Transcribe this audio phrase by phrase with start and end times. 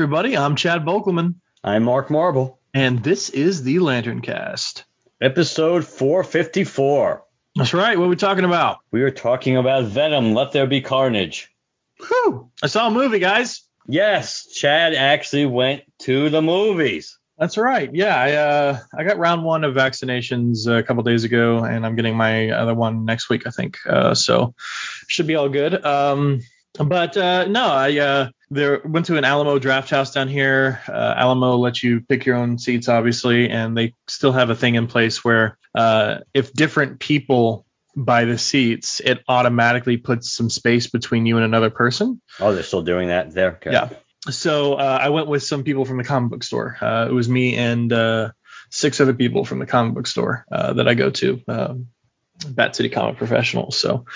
[0.00, 0.34] everybody.
[0.34, 2.58] I'm Chad Bokelman, I'm Mark Marble.
[2.72, 4.84] and this is the Lantern Cast.
[5.20, 7.22] Episode 454.
[7.54, 7.98] That's right.
[7.98, 8.78] What are we talking about?
[8.92, 11.52] We were talking about Venom, Let There Be Carnage.
[11.98, 12.48] Whew.
[12.62, 13.60] I saw a movie, guys.
[13.86, 17.18] Yes, Chad actually went to the movies.
[17.38, 17.90] That's right.
[17.92, 21.94] Yeah, I uh, I got round one of vaccinations a couple days ago, and I'm
[21.94, 23.76] getting my other one next week, I think.
[23.86, 24.54] Uh, so
[25.08, 25.84] should be all good.
[25.84, 26.40] Um,
[26.78, 30.80] but uh, no, I uh, there went to an Alamo Draft House down here.
[30.88, 34.74] Uh, Alamo lets you pick your own seats, obviously, and they still have a thing
[34.74, 37.64] in place where uh, if different people
[37.96, 42.20] buy the seats, it automatically puts some space between you and another person.
[42.40, 43.52] Oh, they're still doing that there?
[43.52, 43.72] Okay.
[43.72, 43.90] Yeah.
[44.28, 46.76] So uh, I went with some people from the comic book store.
[46.80, 48.32] Uh, it was me and uh,
[48.70, 51.86] six other people from the comic book store uh, that I go to, um,
[52.48, 53.78] Bat City Comic Professionals.
[53.78, 54.06] So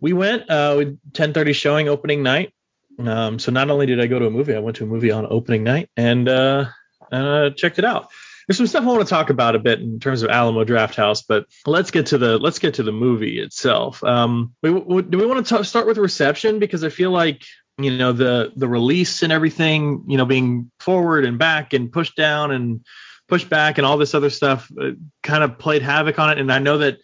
[0.00, 2.52] we went uh, with 10:30 showing opening night.
[2.98, 5.10] Um, so not only did I go to a movie, I went to a movie
[5.10, 6.66] on opening night and uh,
[7.10, 8.08] uh, checked it out.
[8.46, 10.96] There's some stuff I want to talk about a bit in terms of Alamo Draft
[10.96, 14.02] House, but let's get to the let's get to the movie itself.
[14.02, 17.44] Um, we, we, do we want to start with reception because I feel like
[17.78, 22.16] you know the the release and everything you know being forward and back and pushed
[22.16, 22.84] down and
[23.28, 24.90] pushed back and all this other stuff uh,
[25.22, 26.98] kind of played havoc on it and i know that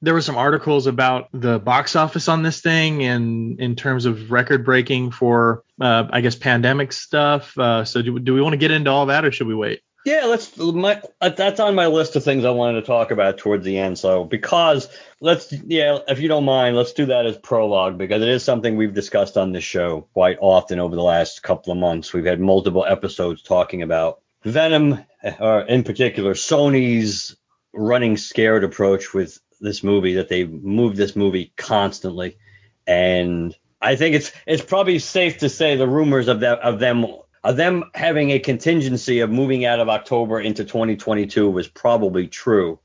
[0.00, 4.30] there were some articles about the box office on this thing and in terms of
[4.30, 8.58] record breaking for uh, i guess pandemic stuff uh, so do, do we want to
[8.58, 10.56] get into all that or should we wait Yeah, let's.
[10.56, 13.76] My, uh, that's on my list of things I wanted to talk about towards the
[13.76, 13.98] end.
[13.98, 14.88] So because
[15.20, 18.76] let's, yeah, if you don't mind, let's do that as prologue because it is something
[18.76, 22.12] we've discussed on this show quite often over the last couple of months.
[22.12, 25.04] We've had multiple episodes talking about Venom,
[25.40, 27.36] or in particular Sony's
[27.74, 32.38] running scared approach with this movie that they moved this movie constantly,
[32.86, 37.06] and I think it's it's probably safe to say the rumors of that of them
[37.44, 42.78] of them having a contingency of moving out of October into 2022 was probably true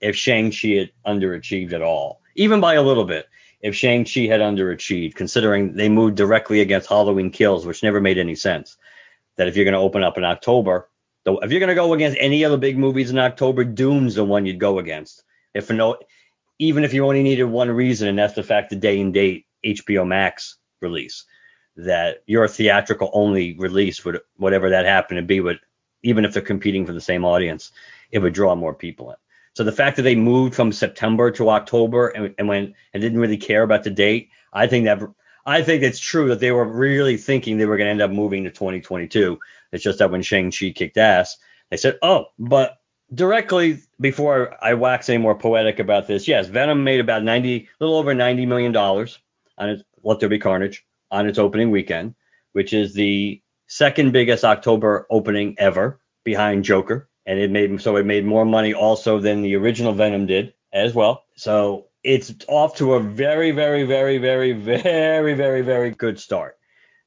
[0.00, 3.28] if Shang-Chi had underachieved at all, even by a little bit.
[3.60, 8.34] If Shang-Chi had underachieved, considering they moved directly against Halloween Kills, which never made any
[8.34, 8.76] sense.
[9.36, 10.90] That if you're going to open up in October,
[11.24, 14.44] if you're going to go against any other big movies in October, Dune's the one
[14.44, 15.22] you'd go against.
[15.54, 15.96] If no,
[16.58, 19.46] even if you only needed one reason, and that's the fact the day and date
[19.64, 21.24] HBO Max release
[21.76, 25.60] that your theatrical only release would whatever that happened to be would
[26.02, 27.72] even if they're competing for the same audience
[28.10, 29.16] it would draw more people in.
[29.54, 33.20] So the fact that they moved from september to october and, and went and didn't
[33.20, 35.00] really care about the date i think that
[35.46, 38.10] i think it's true that they were really thinking they were going to end up
[38.10, 39.38] moving to 2022
[39.72, 41.38] it's just that when shang-chi kicked ass
[41.70, 42.78] they said oh but
[43.14, 47.84] directly before i wax any more poetic about this yes venom made about 90 a
[47.84, 49.18] little over 90 million dollars
[49.58, 52.14] on its let there be carnage on its opening weekend,
[52.52, 57.08] which is the second biggest October opening ever behind Joker.
[57.24, 60.92] And it made so it made more money also than the original Venom did as
[60.92, 61.24] well.
[61.36, 66.58] So it's off to a very, very, very, very, very, very, very good start.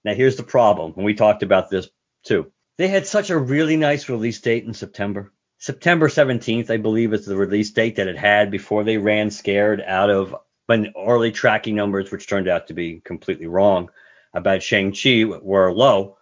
[0.06, 1.90] Now here's the problem, and we talked about this
[2.24, 2.52] too.
[2.78, 5.34] They had such a really nice release date in September.
[5.58, 9.82] September 17th, I believe, is the release date that it had before they ran scared
[9.82, 10.36] out of
[10.68, 13.90] when early tracking numbers, which turned out to be completely wrong
[14.34, 16.18] about Shang-Chi, were low,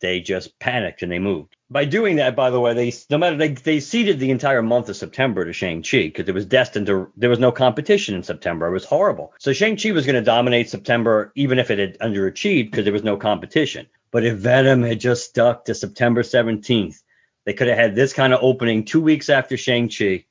[0.00, 1.56] they just panicked and they moved.
[1.70, 4.88] By doing that, by the way, they no matter they they ceded the entire month
[4.88, 8.66] of September to Shang-Chi because it was destined to there was no competition in September.
[8.66, 9.34] It was horrible.
[9.38, 13.04] So Shang-Chi was going to dominate September even if it had underachieved because there was
[13.04, 13.86] no competition.
[14.10, 17.02] But if Venom had just stuck to September 17th,
[17.48, 20.26] they could have had this kind of opening two weeks after Shang-Chi.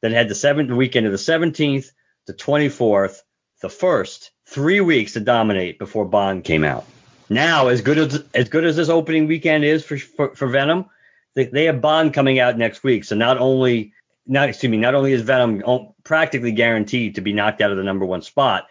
[0.00, 1.90] Then had the seventh weekend of the 17th,
[2.26, 3.18] the 24th,
[3.60, 6.86] the first, three weeks to dominate before Bond came out.
[7.28, 10.86] Now, as good as as good as this opening weekend is for for, for Venom,
[11.34, 13.04] they, they have Bond coming out next week.
[13.04, 13.92] So not only
[14.26, 17.76] not excuse me, not only is Venom oh, practically guaranteed to be knocked out of
[17.76, 18.68] the number one spot,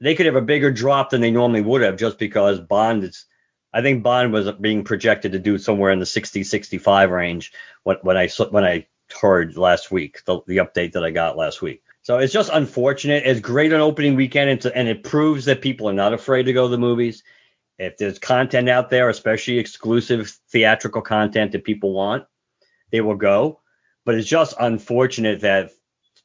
[0.00, 3.26] they could have a bigger drop than they normally would have just because Bond is.
[3.74, 8.16] I think Bond was being projected to do somewhere in the 60-65 range when, when
[8.16, 8.86] I when I
[9.20, 11.82] heard last week the, the update that I got last week.
[12.02, 13.24] So it's just unfortunate.
[13.26, 16.44] It's great on opening weekend, and, to, and it proves that people are not afraid
[16.44, 17.24] to go to the movies.
[17.76, 22.26] If there's content out there, especially exclusive theatrical content that people want,
[22.92, 23.60] they will go.
[24.04, 25.72] But it's just unfortunate that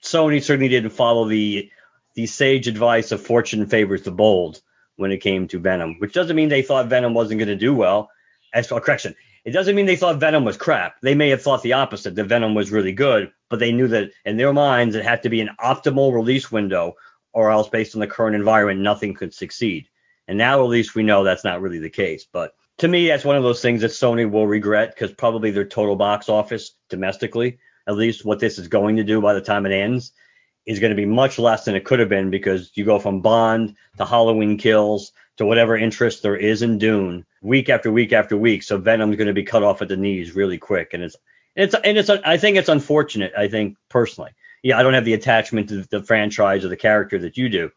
[0.03, 1.71] Sony certainly didn't follow the
[2.13, 4.61] the sage advice of fortune favors the bold
[4.99, 7.73] when it came to Venom, which doesn't mean they thought Venom wasn't going to do
[7.73, 8.09] well.
[8.53, 9.15] As for correction,
[9.45, 10.99] it doesn't mean they thought Venom was crap.
[11.01, 14.11] They may have thought the opposite, that Venom was really good, but they knew that
[14.25, 16.95] in their minds it had to be an optimal release window,
[17.31, 19.87] or else based on the current environment, nothing could succeed.
[20.27, 22.27] And now at least we know that's not really the case.
[22.31, 25.65] But to me, that's one of those things that Sony will regret because probably their
[25.65, 29.65] total box office domestically, at least what this is going to do by the time
[29.65, 30.11] it ends,
[30.69, 33.21] is going to be much less than it could have been because you go from
[33.21, 38.37] Bond to Halloween Kills to whatever interest there is in Dune week after week after
[38.37, 38.61] week.
[38.61, 41.15] So Venom's going to be cut off at the knees really quick, and it's
[41.55, 43.33] it's and it's I think it's unfortunate.
[43.35, 44.29] I think personally,
[44.61, 47.71] yeah, I don't have the attachment to the franchise or the character that you do,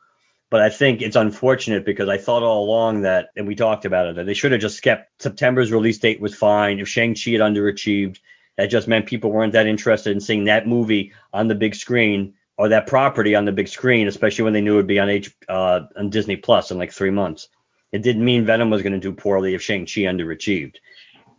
[0.50, 4.08] but I think it's unfortunate because I thought all along that, and we talked about
[4.08, 6.78] it, that they should have just kept September's release date was fine.
[6.78, 8.18] If Shang Chi had underachieved,
[8.58, 12.34] that just meant people weren't that interested in seeing that movie on the big screen
[12.62, 15.08] or that property on the big screen, especially when they knew it would be on
[15.08, 17.48] H uh, on Disney Plus in like three months.
[17.90, 20.76] It didn't mean Venom was going to do poorly if Shang-Chi underachieved,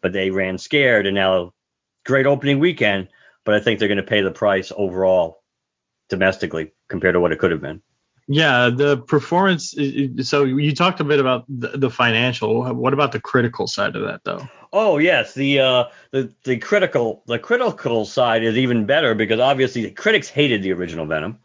[0.02, 1.54] but they ran scared, and now
[2.06, 3.08] great opening weekend,
[3.46, 5.42] but I think they're going to pay the price overall
[6.10, 7.82] domestically compared to what it could have been.
[8.28, 9.76] Yeah, the performance.
[10.22, 12.64] So you talked a bit about the, financial.
[12.74, 14.48] What about the critical side of that, though?
[14.72, 19.84] Oh yes, the uh, the the critical the critical side is even better because obviously
[19.84, 21.38] the critics hated the original Venom,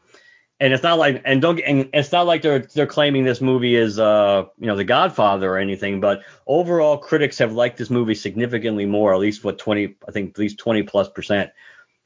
[0.60, 3.74] and it's not like and don't and it's not like they're they're claiming this movie
[3.74, 8.14] is uh you know The Godfather or anything, but overall critics have liked this movie
[8.14, 11.50] significantly more, at least what 20 I think at least 20 plus percent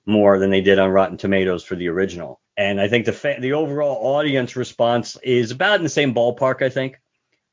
[0.07, 2.41] more than they did on Rotten Tomatoes for the original.
[2.57, 6.63] And I think the fa- the overall audience response is about in the same ballpark.
[6.63, 7.01] I think.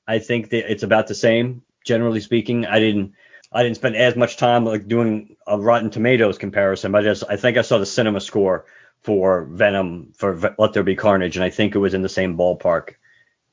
[0.07, 2.65] I think that it's about the same, generally speaking.
[2.65, 3.13] I didn't
[3.51, 7.23] I didn't spend as much time like doing a Rotten Tomatoes comparison, but I just
[7.29, 8.65] I think I saw the cinema score
[9.01, 12.09] for Venom for v- Let There Be Carnage, and I think it was in the
[12.09, 12.95] same ballpark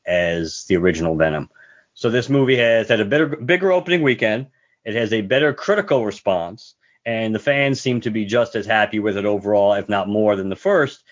[0.05, 1.51] as the original Venom.
[1.95, 4.49] So this movie has had a better bigger opening weekend.
[4.85, 8.99] It has a better critical response, and the fans seem to be just as happy
[8.99, 11.05] with it overall, if not more than the first.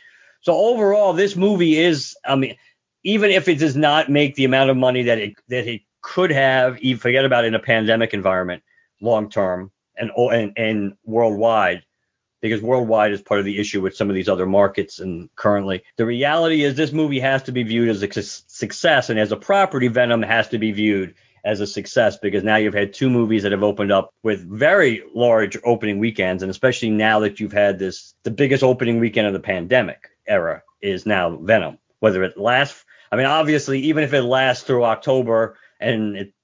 [0.44, 2.56] So overall, this movie is, I mean,
[3.02, 6.30] even if it does not make the amount of money that it that it could
[6.30, 8.62] have, even forget about in a pandemic environment,
[9.00, 11.82] long term and, oh, and and worldwide,
[12.42, 15.82] because worldwide is part of the issue with some of these other markets and currently.
[15.96, 19.36] The reality is this movie has to be viewed as a success and as a
[19.36, 21.14] property venom has to be viewed
[21.44, 25.02] as a success because now you've had two movies that have opened up with very
[25.14, 29.32] large opening weekends and especially now that you've had this the biggest opening weekend of
[29.32, 31.78] the pandemic era is now Venom.
[32.00, 36.34] Whether it lasts, I mean, obviously, even if it lasts through October and it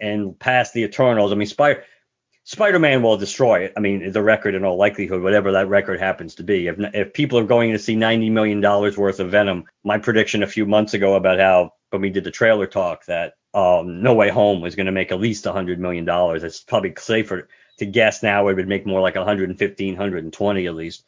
[0.00, 1.84] and past the Eternals, I mean, Spider
[2.44, 3.72] Spider-Man will destroy it.
[3.76, 6.66] I mean, the record in all likelihood, whatever that record happens to be.
[6.66, 10.42] If if people are going to see 90 million dollars worth of Venom, my prediction
[10.42, 14.14] a few months ago about how when we did the trailer talk that um, No
[14.14, 16.42] Way Home was going to make at least 100 million dollars.
[16.42, 21.04] It's probably safer to guess now it would make more like 115, 120 at least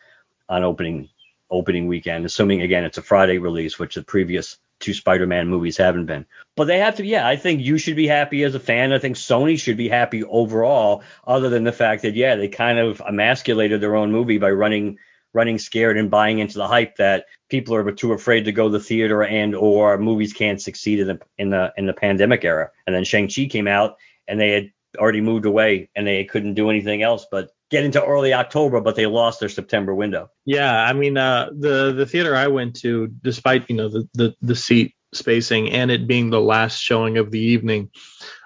[0.49, 1.09] on opening
[1.51, 6.07] opening weekend, assuming again it's a Friday release, which the previous two Spider-Man movies haven't
[6.07, 6.27] been.
[6.55, 8.93] But they have to, yeah, I think you should be happy as a fan.
[8.93, 12.79] I think Sony should be happy overall, other than the fact that yeah, they kind
[12.79, 14.99] of emasculated their own movie by running
[15.37, 18.79] running scared and buying into the hype that people are too afraid to go to
[18.79, 22.71] the theater and or movies can't succeed in the in the in the pandemic era.
[22.87, 26.71] And then Shang-Chi came out and they had already moved away and they couldn't do
[26.71, 30.31] anything else but get into early October, but they lost their September window.
[30.45, 34.35] Yeah, I mean, uh, the the theater I went to, despite you know the, the
[34.41, 37.91] the seat spacing and it being the last showing of the evening,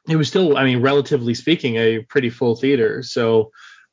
[0.09, 3.03] it was still, I mean, relatively speaking, a pretty full theater.
[3.03, 3.51] So,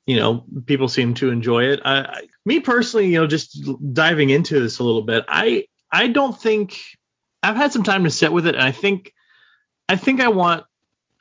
[0.08, 1.82] you know, people seem to enjoy it.
[1.84, 3.60] I, I, me personally, you know, just
[3.94, 6.80] diving into this a little bit, I I don't think
[7.44, 9.14] I've had some time to sit with it, and I think
[9.88, 10.64] I think I want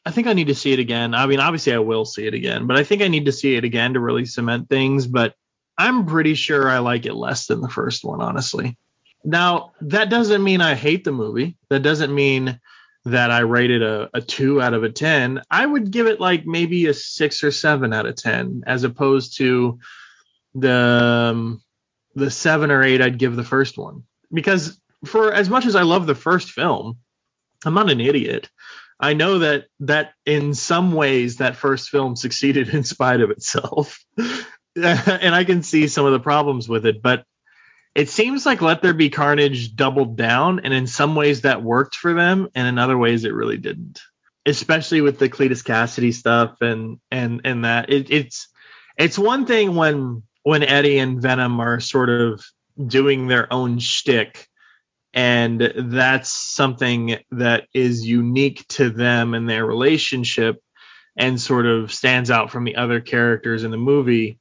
[0.07, 1.15] I think I need to see it again.
[1.15, 3.57] I mean, obviously I will see it again, but I think I need to see
[3.57, 5.09] it again to really cement things.
[5.09, 5.35] But
[5.77, 8.79] I'm pretty sure I like it less than the first one, honestly.
[9.25, 11.57] Now, that doesn't mean I hate the movie.
[11.71, 12.61] That doesn't mean
[13.07, 15.43] that I rated a, a two out of a 10.
[15.51, 19.39] I would give it like maybe a six or seven out of 10, as opposed
[19.39, 19.79] to
[20.55, 21.63] the, um,
[22.15, 25.83] the seven or eight I'd give the first one because for as much as I
[25.83, 26.99] love the first film,
[27.65, 28.51] I'm not an idiot.
[28.99, 34.05] I know that that in some ways that first film succeeded in spite of itself.
[34.17, 37.25] and I can see some of the problems with it, but
[37.97, 41.97] it seems like Let There Be Carnage doubled down, and in some ways that worked
[41.97, 44.03] for them, and in other ways it really didn't.
[44.45, 48.49] Especially with the Cletus Cassidy stuff and and and that it, it's
[48.99, 52.45] it's one thing when when Eddie and Venom are sort of
[52.87, 54.47] doing their own shtick,
[55.15, 60.63] and that's something that is unique to them and their relationship,
[61.17, 64.39] and sort of stands out from the other characters in the movie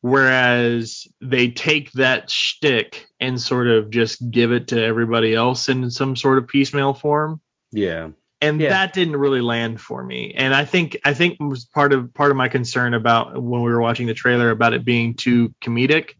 [0.00, 5.90] whereas they take that shtick and sort of just give it to everybody else in
[5.90, 7.40] some sort of piecemeal form.
[7.72, 8.10] Yeah.
[8.40, 8.70] And Yeah.
[8.70, 10.32] that didn't really land for me.
[10.36, 13.70] And I think I think was part of part of my concern about when we
[13.70, 16.10] were watching the trailer about it being too comedic,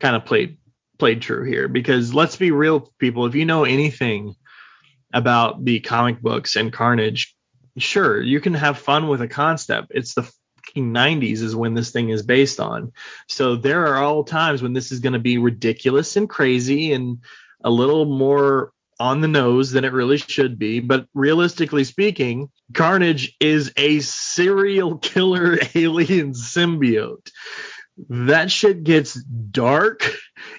[0.00, 0.58] kind of played
[0.98, 4.34] played true here because let's be real people, if you know anything
[5.14, 7.34] about the comic books and Carnage,
[7.78, 9.92] sure, you can have fun with a concept.
[9.94, 10.34] It's the fucking
[10.76, 12.92] 90s is when this thing is based on.
[13.28, 17.18] So there are all times when this is going to be ridiculous and crazy and
[17.62, 20.80] a little more on the nose than it really should be.
[20.80, 27.30] But realistically speaking, Carnage is a serial killer alien symbiote.
[28.08, 30.10] That shit gets dark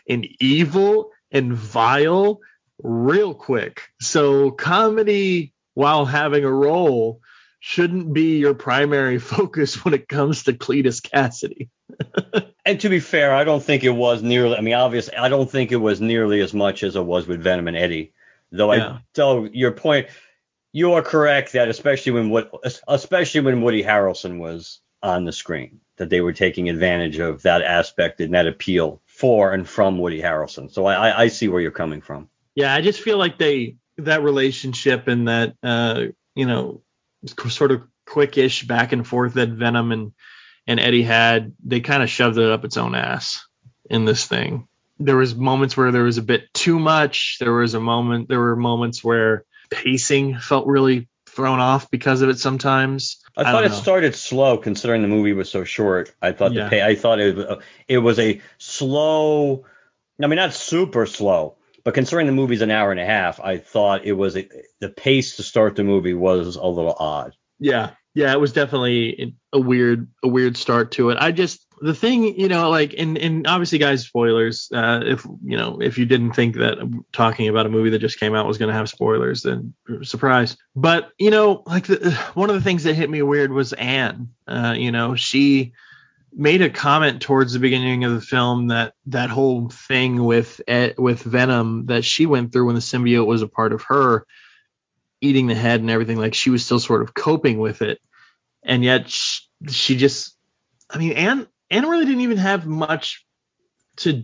[0.10, 2.40] and evil and vile
[2.84, 3.82] real quick.
[4.00, 7.22] So comedy while having a role
[7.62, 11.70] shouldn't be your primary focus when it comes to Cletus Cassidy.
[12.64, 14.56] And to be fair, I don't think it was nearly.
[14.56, 17.42] I mean, obviously, I don't think it was nearly as much as it was with
[17.42, 18.14] Venom and Eddie.
[18.52, 18.88] Though Yeah.
[18.88, 20.08] I, so your point,
[20.72, 22.52] you are correct that especially when what,
[22.88, 27.64] especially when Woody Harrelson was on the screen, that they were taking advantage of that
[27.64, 30.72] aspect and that appeal for and from Woody Harrelson.
[30.72, 32.30] So I, I, I see where you're coming from.
[32.54, 36.04] Yeah, I just feel like they that relationship and that uh,
[36.36, 36.82] you know
[37.28, 40.12] sort of quickish back and forth that Venom and
[40.68, 43.46] and Eddie had, they kind of shoved it up its own ass
[43.90, 44.68] in this thing.
[45.00, 47.38] There was moments where there was a bit too much.
[47.40, 48.30] There was a moment.
[48.30, 53.18] There were moments where pacing felt really thrown off because of it sometimes.
[53.36, 53.76] I, I thought it know.
[53.76, 56.14] started slow considering the movie was so short.
[56.22, 56.66] I thought Yeah.
[56.66, 59.66] the pay, I thought it was, it was a slow.
[60.22, 63.58] I mean, not super slow, but considering the movie's an hour and a half, I
[63.58, 64.48] thought it was a,
[64.80, 67.34] the pace to start the movie was a little odd.
[67.60, 71.18] Yeah, yeah, it was definitely a weird, a weird start to it.
[71.20, 74.70] I just the thing, you know, like, and and obviously, guys, spoilers.
[74.74, 76.78] Uh, if you know, if you didn't think that
[77.12, 79.74] talking about a movie that just came out was going to have spoilers, then
[80.04, 80.58] surprise.
[80.76, 84.30] But you know, like the, one of the things that hit me weird was Anne.
[84.48, 85.74] Uh, you know, she
[86.34, 90.62] made a comment towards the beginning of the film that that whole thing with
[90.98, 94.26] with Venom that she went through when the symbiote was a part of her
[95.20, 98.00] eating the head and everything like she was still sort of coping with it.
[98.64, 100.36] And yet she, she just
[100.90, 103.26] i mean anne anne really didn't even have much
[103.98, 104.24] to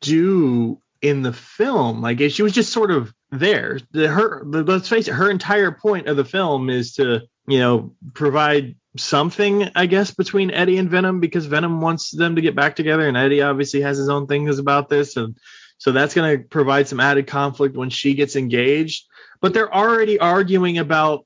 [0.00, 2.00] do in the film.
[2.02, 3.78] Like she was just sort of there.
[3.92, 7.58] The, her the, let's face it her entire point of the film is to you
[7.58, 12.54] know provide something i guess between eddie and venom because venom wants them to get
[12.54, 15.36] back together and eddie obviously has his own things about this and
[15.78, 19.06] so that's going to provide some added conflict when she gets engaged
[19.40, 21.24] but they're already arguing about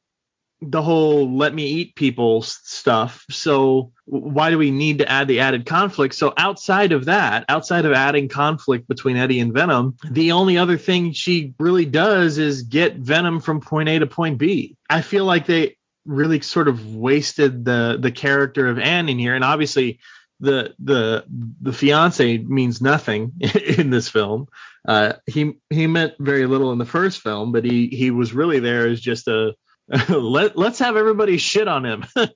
[0.62, 3.24] the whole let me eat people stuff.
[3.30, 6.14] So why do we need to add the added conflict?
[6.14, 10.78] So outside of that, outside of adding conflict between Eddie and Venom, the only other
[10.78, 14.76] thing she really does is get Venom from point A to point B.
[14.88, 19.34] I feel like they really sort of wasted the the character of Anne in here
[19.34, 20.00] and obviously
[20.42, 21.24] the the
[21.60, 23.32] the fiance means nothing
[23.78, 24.48] in this film.
[24.86, 28.58] Uh, he he meant very little in the first film, but he he was really
[28.58, 29.54] there as just a
[30.08, 32.04] let let's have everybody shit on him.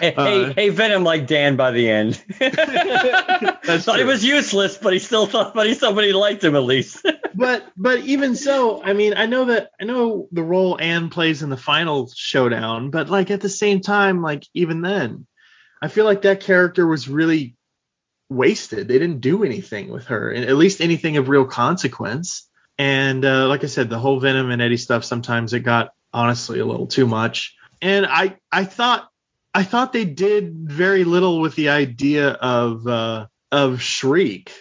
[0.00, 2.24] Hey, Uh, hey, hey, Venom like Dan by the end.
[2.38, 6.62] That's thought he was useless, but he still thought, but he somebody liked him at
[6.62, 7.06] least.
[7.34, 11.42] but but even so, I mean, I know that I know the role Anne plays
[11.42, 15.26] in the final showdown, but like at the same time, like even then,
[15.82, 17.56] I feel like that character was really
[18.30, 18.88] wasted.
[18.88, 22.48] They didn't do anything with her, and at least anything of real consequence.
[22.78, 26.58] And uh, like I said, the whole Venom and Eddie stuff sometimes it got honestly
[26.58, 27.54] a little too much.
[27.82, 29.08] And I I thought
[29.54, 34.52] I thought they did very little with the idea of uh, of Shriek,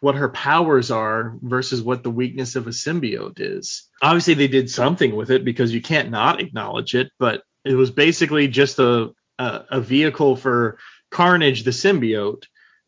[0.00, 3.88] what her powers are versus what the weakness of a symbiote is.
[4.02, 7.90] Obviously, they did something with it because you can't not acknowledge it, but it was
[7.90, 10.78] basically just a a, a vehicle for
[11.10, 12.44] Carnage, the symbiote,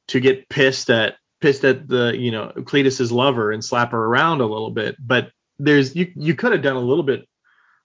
[0.08, 4.40] to get pissed at pissed at the you know Cletus's lover and slap her around
[4.40, 4.96] a little bit.
[4.98, 7.26] But there's you you could have done a little bit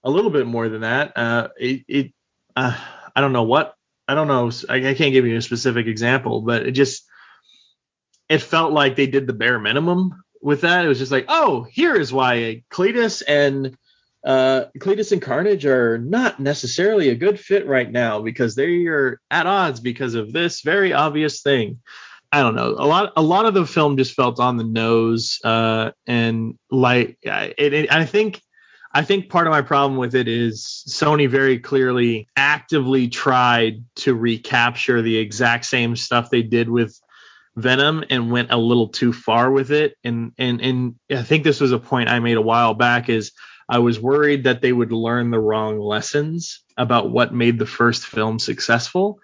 [0.04, 1.16] a little bit more than that.
[1.16, 2.12] Uh, it, it
[2.56, 2.76] uh,
[3.14, 3.74] I don't know what
[4.08, 4.50] I don't know.
[4.68, 7.04] I, I can't give you a specific example, but it just
[8.28, 10.84] it felt like they did the bare minimum with that.
[10.84, 13.76] It was just like, oh, here is why Cletus and
[14.24, 19.20] uh, Cletus and Carnage are not necessarily a good fit right now because they are
[19.30, 21.80] at odds because of this very obvious thing.
[22.30, 22.70] I don't know.
[22.70, 27.18] A lot, a lot of the film just felt on the nose, uh, and like,
[27.22, 28.40] it, it, I think,
[28.94, 34.14] I think part of my problem with it is Sony very clearly actively tried to
[34.14, 37.00] recapture the exact same stuff they did with
[37.56, 39.96] Venom and went a little too far with it.
[40.04, 43.32] And and and I think this was a point I made a while back is
[43.68, 48.04] I was worried that they would learn the wrong lessons about what made the first
[48.04, 49.20] film successful.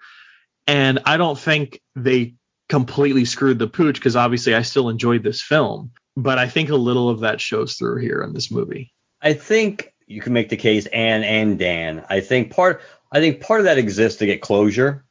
[0.65, 2.35] And I don't think they
[2.69, 6.75] completely screwed the pooch because obviously I still enjoyed this film, but I think a
[6.75, 8.91] little of that shows through here in this movie.
[9.21, 12.05] I think you can make the case Anne and Dan.
[12.09, 15.05] I think part I think part of that exists to get closure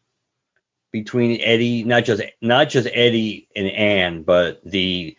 [0.93, 5.17] between Eddie, not just not just Eddie and Anne, but the,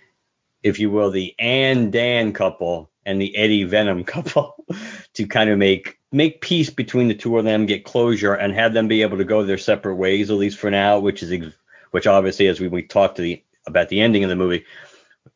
[0.63, 4.65] if you will, the Anne Dan couple and the Eddie Venom couple,
[5.13, 8.73] to kind of make make peace between the two of them, get closure, and have
[8.73, 10.99] them be able to go their separate ways, at least for now.
[10.99, 11.53] Which is
[11.91, 14.65] which obviously, as we, we talked to the about the ending of the movie,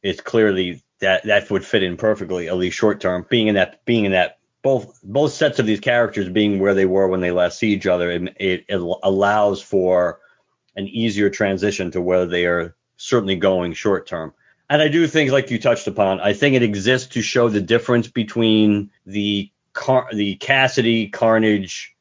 [0.01, 3.85] it's clearly that that would fit in perfectly, at least short term, being in that
[3.85, 7.31] being in that both both sets of these characters being where they were when they
[7.31, 10.19] last see each other, it, it, it allows for
[10.75, 14.33] an easier transition to where they are certainly going short term.
[14.69, 17.61] And I do think, like you touched upon, I think it exists to show the
[17.61, 21.95] difference between the Car- the Cassidy, Carnage,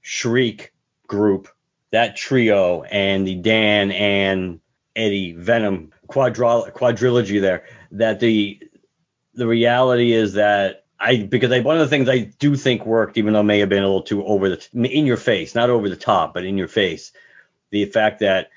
[0.00, 0.72] Shriek
[1.06, 1.48] group,
[1.92, 4.60] that trio, and the Dan and
[4.96, 7.64] Eddie Venom quadri- quadrilogy there.
[7.92, 8.60] That the
[9.34, 13.16] the reality is that I because I, one of the things I do think worked,
[13.16, 15.70] even though it may have been a little too over the in your face, not
[15.70, 17.12] over the top, but in your face,
[17.70, 18.50] the fact that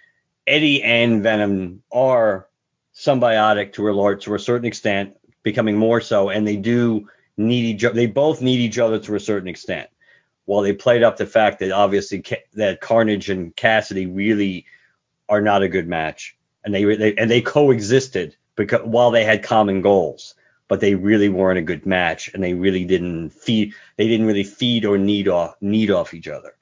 [0.45, 2.47] Eddie and Venom are
[2.93, 7.65] symbiotic to a large to a certain extent, becoming more so, and they do need
[7.65, 7.95] each other.
[7.95, 9.89] They both need each other to a certain extent.
[10.45, 12.23] While they played up the fact that obviously
[12.55, 14.65] that Carnage and Cassidy really
[15.29, 19.43] are not a good match, and they, they and they coexisted because while they had
[19.43, 20.35] common goals,
[20.67, 23.73] but they really weren't a good match, and they really didn't feed.
[23.97, 26.55] They didn't really feed or need off need off each other.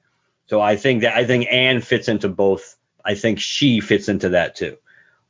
[0.46, 2.76] So I think that I think Anne fits into both.
[3.04, 4.76] I think she fits into that too.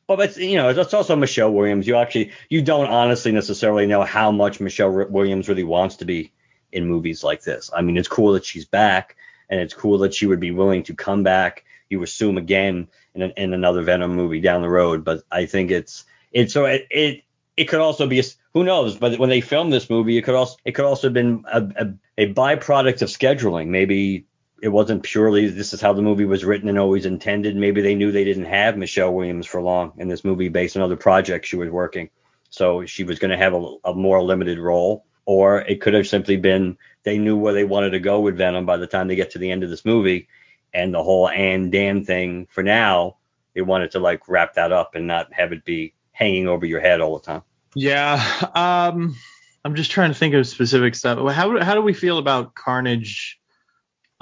[0.06, 1.86] But it's you know it's also Michelle Williams.
[1.86, 6.32] You actually you don't honestly necessarily know how much Michelle Williams really wants to be
[6.72, 7.70] in movies like this.
[7.74, 9.16] I mean, it's cool that she's back,
[9.48, 11.64] and it's cool that she would be willing to come back.
[11.88, 15.04] You assume again in, an, in another Venom movie down the road.
[15.04, 17.22] But I think it's it's so it it,
[17.56, 18.22] it could also be
[18.54, 18.96] who knows.
[18.96, 21.62] But when they filmed this movie, it could also it could also have been a,
[21.76, 23.68] a, a byproduct of scheduling.
[23.68, 24.26] Maybe
[24.62, 27.56] it wasn't purely this is how the movie was written and always intended.
[27.56, 30.82] Maybe they knew they didn't have Michelle Williams for long in this movie based on
[30.82, 32.10] other projects she was working.
[32.48, 35.06] So she was going to have a, a, more limited role.
[35.24, 38.66] Or it could have simply been they knew where they wanted to go with Venom
[38.66, 40.28] by the time they get to the end of this movie.
[40.74, 43.16] And the whole Anne Dan thing for now,
[43.54, 46.80] they wanted to like wrap that up and not have it be hanging over your
[46.80, 47.42] head all the time.
[47.74, 48.22] Yeah.
[48.54, 49.16] Um,
[49.64, 51.18] I'm just trying to think of specific stuff.
[51.32, 53.38] How, how do we feel about Carnage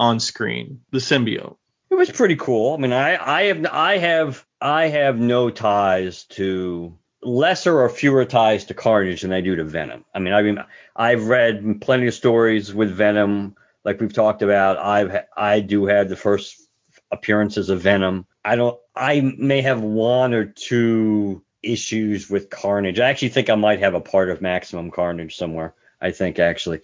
[0.01, 1.57] on screen, the symbiote.
[1.91, 2.73] It was pretty cool.
[2.73, 8.25] I mean, I, I have I have I have no ties to lesser or fewer
[8.25, 10.03] ties to Carnage than I do to Venom.
[10.15, 10.57] I mean, I mean,
[10.95, 14.79] I've read plenty of stories with Venom, like we've talked about.
[14.79, 16.59] I've I do have the first
[17.11, 18.25] appearances of Venom.
[18.43, 18.79] I don't.
[18.95, 22.99] I may have one or two issues with Carnage.
[22.99, 25.73] I actually think I might have a part of Maximum Carnage somewhere.
[25.99, 26.81] I think actually,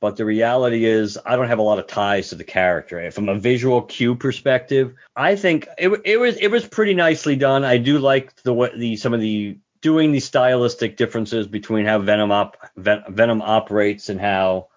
[0.00, 3.10] but the reality is I don't have a lot of ties to the character.
[3.10, 7.64] From a visual cue perspective, I think it, it was it was pretty nicely done.
[7.64, 12.32] I do like the the some of the doing the stylistic differences between how Venom
[12.32, 14.68] op, Venom operates and how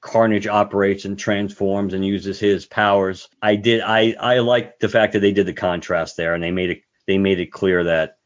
[0.00, 3.28] Carnage operates and transforms and uses his powers.
[3.42, 6.50] I did I I like the fact that they did the contrast there and they
[6.50, 8.17] made it they made it clear that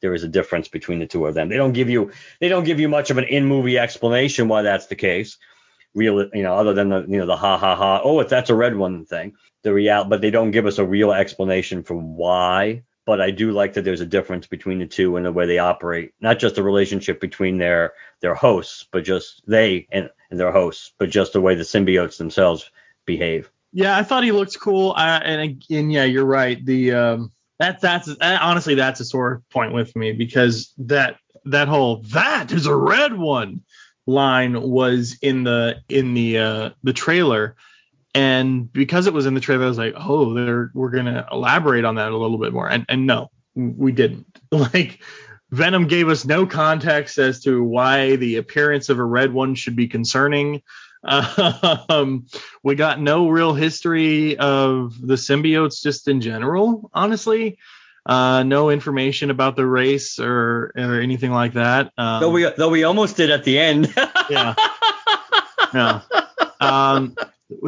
[0.00, 1.48] there is a difference between the two of them.
[1.48, 4.62] They don't give you they don't give you much of an in movie explanation why
[4.62, 5.38] that's the case
[5.94, 8.50] real, you know, other than the, you know, the ha ha ha, oh, if that's
[8.50, 11.94] a red one thing, the real, but they don't give us a real explanation for
[11.94, 12.82] why.
[13.06, 15.58] But I do like that there's a difference between the two and the way they
[15.58, 20.52] operate, not just the relationship between their their hosts, but just they and, and their
[20.52, 22.70] hosts, but just the way the symbiotes themselves
[23.06, 23.50] behave.
[23.72, 24.96] Yeah, I thought he looked cool.
[24.96, 26.64] and, and yeah, you're right.
[26.64, 32.02] The um, That's that's honestly that's a sore point with me because that that whole
[32.08, 33.60] that is a red one
[34.06, 37.56] line was in the in the uh the trailer.
[38.14, 41.84] And because it was in the trailer I was like oh they're we're gonna elaborate
[41.84, 42.68] on that a little bit more.
[42.68, 44.26] And and no we didn't.
[44.52, 45.00] Like
[45.52, 49.76] Venom gave us no context as to why the appearance of a red one should
[49.76, 50.62] be concerning
[51.02, 52.26] um,
[52.62, 57.58] we got no real history of the symbiotes just in general, honestly.
[58.06, 61.92] Uh, no information about the race or, or anything like that.
[61.98, 63.92] Um, though we though we almost did at the end.
[64.30, 64.54] yeah.
[65.74, 66.00] Yeah.
[66.62, 67.16] Um,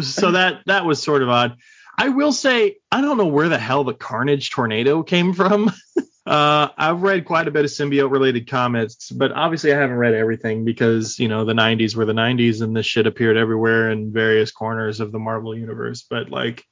[0.03, 1.57] so that that was sort of odd.
[1.97, 5.73] I will say I don't know where the hell the Carnage tornado came from.
[6.25, 10.15] Uh, I've read quite a bit of symbiote related comics, but obviously I haven't read
[10.15, 14.13] everything because, you know, the 90s were the 90s and this shit appeared everywhere in
[14.13, 16.07] various corners of the Marvel universe.
[16.09, 16.65] But like,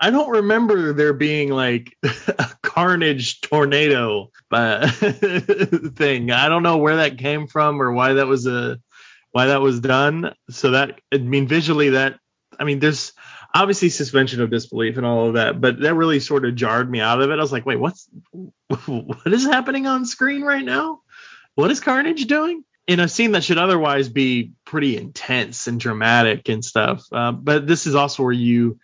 [0.00, 6.30] I don't remember there being like a carnage tornado uh, thing.
[6.30, 8.78] I don't know where that came from or why that was a
[9.32, 10.34] why that was done.
[10.48, 12.18] So that I mean visually that
[12.58, 13.12] I mean there's
[13.54, 17.00] obviously suspension of disbelief and all of that, but that really sort of jarred me
[17.00, 17.38] out of it.
[17.38, 18.08] I was like, wait, what's
[18.86, 21.00] what is happening on screen right now?
[21.54, 22.64] What is Carnage doing?
[22.86, 27.04] In a scene that should otherwise be pretty intense and dramatic and stuff.
[27.12, 28.80] Uh, but this is also where you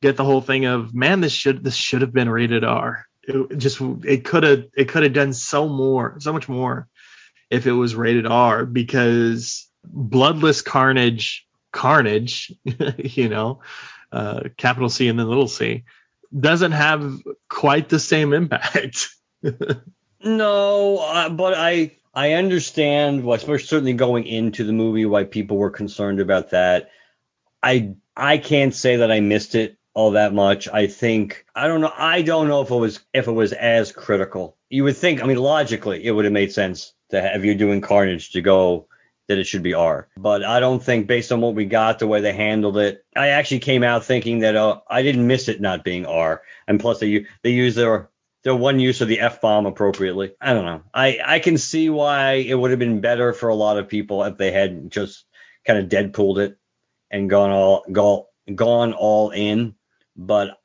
[0.00, 3.06] get the whole thing of, man, this should this should have been rated R.
[3.22, 6.88] It just it could have it could have done so more, so much more
[7.50, 12.52] if it was rated R because bloodless carnage carnage
[12.98, 13.60] you know
[14.12, 15.84] uh, capital C and then little c,
[16.38, 19.08] doesn't have quite the same impact.
[20.24, 25.70] no, uh, but I I understand why, certainly going into the movie, why people were
[25.70, 26.90] concerned about that.
[27.62, 30.68] I I can't say that I missed it all that much.
[30.68, 31.92] I think I don't know.
[31.96, 34.56] I don't know if it was if it was as critical.
[34.68, 35.22] You would think.
[35.22, 38.86] I mean, logically, it would have made sense to have you doing Carnage to go
[39.30, 40.08] that it should be R.
[40.16, 43.28] But I don't think, based on what we got, the way they handled it, I
[43.28, 46.42] actually came out thinking that uh, I didn't miss it not being R.
[46.66, 48.10] And plus, they they use their
[48.42, 50.32] their one use of the f bomb appropriately.
[50.40, 50.82] I don't know.
[50.92, 54.24] I I can see why it would have been better for a lot of people
[54.24, 55.24] if they had just
[55.64, 56.58] kind of Deadpooled it
[57.08, 59.76] and gone all gone gone all in.
[60.16, 60.58] But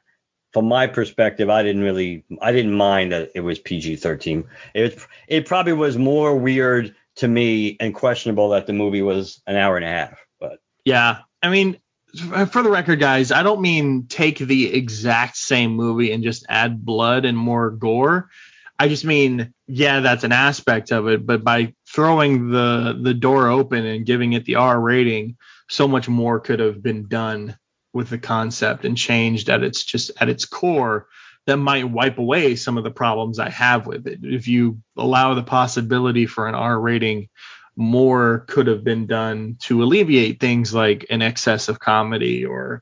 [0.54, 4.48] from my perspective, I didn't really I didn't mind that it was PG-13.
[4.74, 9.56] It it probably was more weird to me and questionable that the movie was an
[9.56, 10.20] hour and a half.
[10.40, 11.80] But yeah, I mean,
[12.16, 16.86] for the record, guys, I don't mean take the exact same movie and just add
[16.86, 18.30] blood and more gore.
[18.78, 23.48] I just mean, yeah, that's an aspect of it, but by throwing the the door
[23.48, 25.38] open and giving it the R rating,
[25.70, 27.58] so much more could have been done
[27.94, 31.08] with the concept and changed at its just at its core
[31.46, 34.20] that might wipe away some of the problems I have with it.
[34.24, 37.30] If you allow the possibility for an R rating,
[37.76, 42.82] more could have been done to alleviate things like an excess of comedy or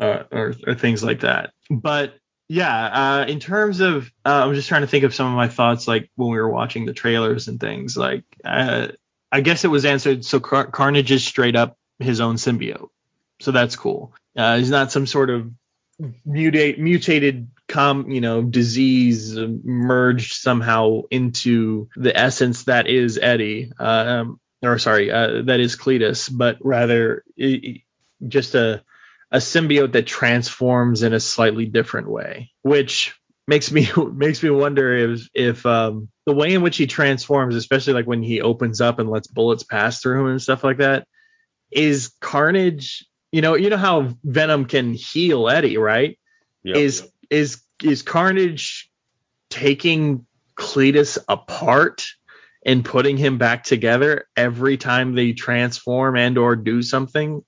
[0.00, 1.52] uh, or, or, things like that.
[1.70, 2.14] But
[2.48, 5.48] yeah, uh, in terms of, uh, I'm just trying to think of some of my
[5.48, 7.96] thoughts, like when we were watching the trailers and things.
[7.96, 8.88] Like, uh,
[9.30, 10.24] I guess it was answered.
[10.24, 12.88] So Car- Carnage is straight up his own symbiote,
[13.40, 14.14] so that's cool.
[14.36, 15.50] Uh, he's not some sort of
[16.00, 23.84] mutate, mutated com you know disease merged somehow into the essence that is Eddie uh,
[23.84, 27.82] um, or sorry uh, that is Cletus but rather it,
[28.26, 28.82] just a
[29.30, 33.14] a symbiote that transforms in a slightly different way which
[33.46, 37.92] makes me makes me wonder if if um, the way in which he transforms especially
[37.92, 41.06] like when he opens up and lets bullets pass through him and stuff like that
[41.70, 46.18] is carnage you know you know how venom can heal eddie right
[46.62, 46.76] yep.
[46.76, 48.90] is is is Carnage
[49.50, 52.06] taking Cletus apart
[52.64, 57.42] and putting him back together every time they transform and or do something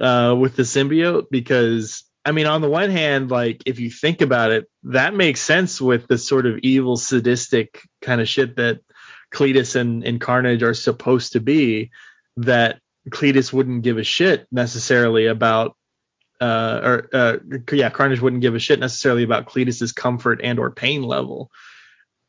[0.00, 1.26] uh, with the symbiote?
[1.30, 5.40] Because I mean, on the one hand, like if you think about it, that makes
[5.40, 8.80] sense with the sort of evil, sadistic kind of shit that
[9.32, 11.90] Cletus and, and Carnage are supposed to be.
[12.38, 12.80] That
[13.10, 15.76] Cletus wouldn't give a shit necessarily about
[16.40, 17.36] uh, or uh,
[17.72, 21.50] yeah, Carnage wouldn't give a shit necessarily about Cletus's comfort and or pain level.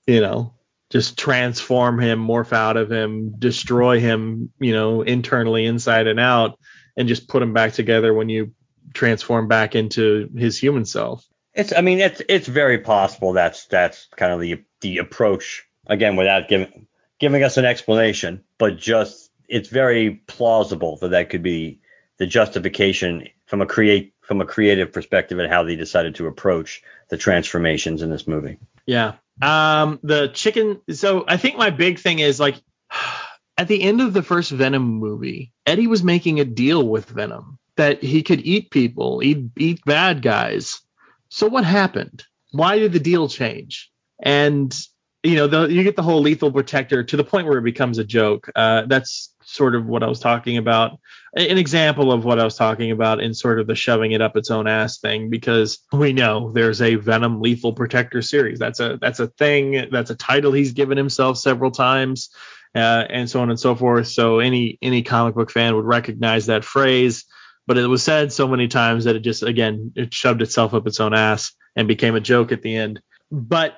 [0.06, 0.54] You know,
[0.90, 6.58] just transform him, morph out of him, destroy him, you know, internally, inside and out,
[6.96, 8.54] and just put him back together when you
[8.94, 11.28] transform back into his human self.
[11.54, 16.16] It's, I mean, it's it's very possible that's that's kind of the the approach again
[16.16, 16.88] without giving
[17.20, 21.80] giving us an explanation, but just it's very plausible that that could be
[22.18, 26.84] the justification from a create from a creative perspective and how they decided to approach
[27.10, 28.58] the transformations in this movie.
[28.86, 29.14] Yeah.
[29.42, 30.82] Um, the chicken.
[30.92, 32.62] So I think my big thing is like,
[33.58, 37.58] at the end of the first Venom movie, Eddie was making a deal with Venom
[37.78, 40.82] that he could eat people, eat eat bad guys.
[41.30, 42.24] So what happened?
[42.52, 43.92] Why did the deal change?
[44.20, 44.76] And
[45.24, 47.98] you know, the, you get the whole lethal protector to the point where it becomes
[47.98, 48.50] a joke.
[48.56, 51.00] Uh, that's sort of what I was talking about.
[51.36, 54.36] An example of what I was talking about in sort of the shoving it up
[54.36, 58.60] its own ass thing, because we know there's a Venom Lethal Protector series.
[58.60, 59.88] That's a that's a thing.
[59.92, 62.30] That's a title he's given himself several times,
[62.76, 64.08] uh, and so on and so forth.
[64.08, 67.26] So any any comic book fan would recognize that phrase.
[67.68, 70.88] But it was said so many times that it just again it shoved itself up
[70.88, 73.02] its own ass and became a joke at the end.
[73.32, 73.78] But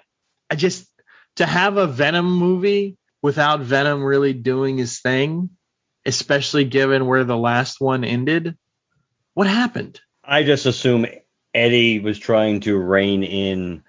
[0.50, 0.88] I just
[1.36, 5.50] to have a Venom movie without Venom really doing his thing,
[6.06, 8.58] especially given where the last one ended,
[9.34, 10.00] what happened?
[10.24, 11.06] I just assume
[11.54, 13.84] Eddie was trying to rein in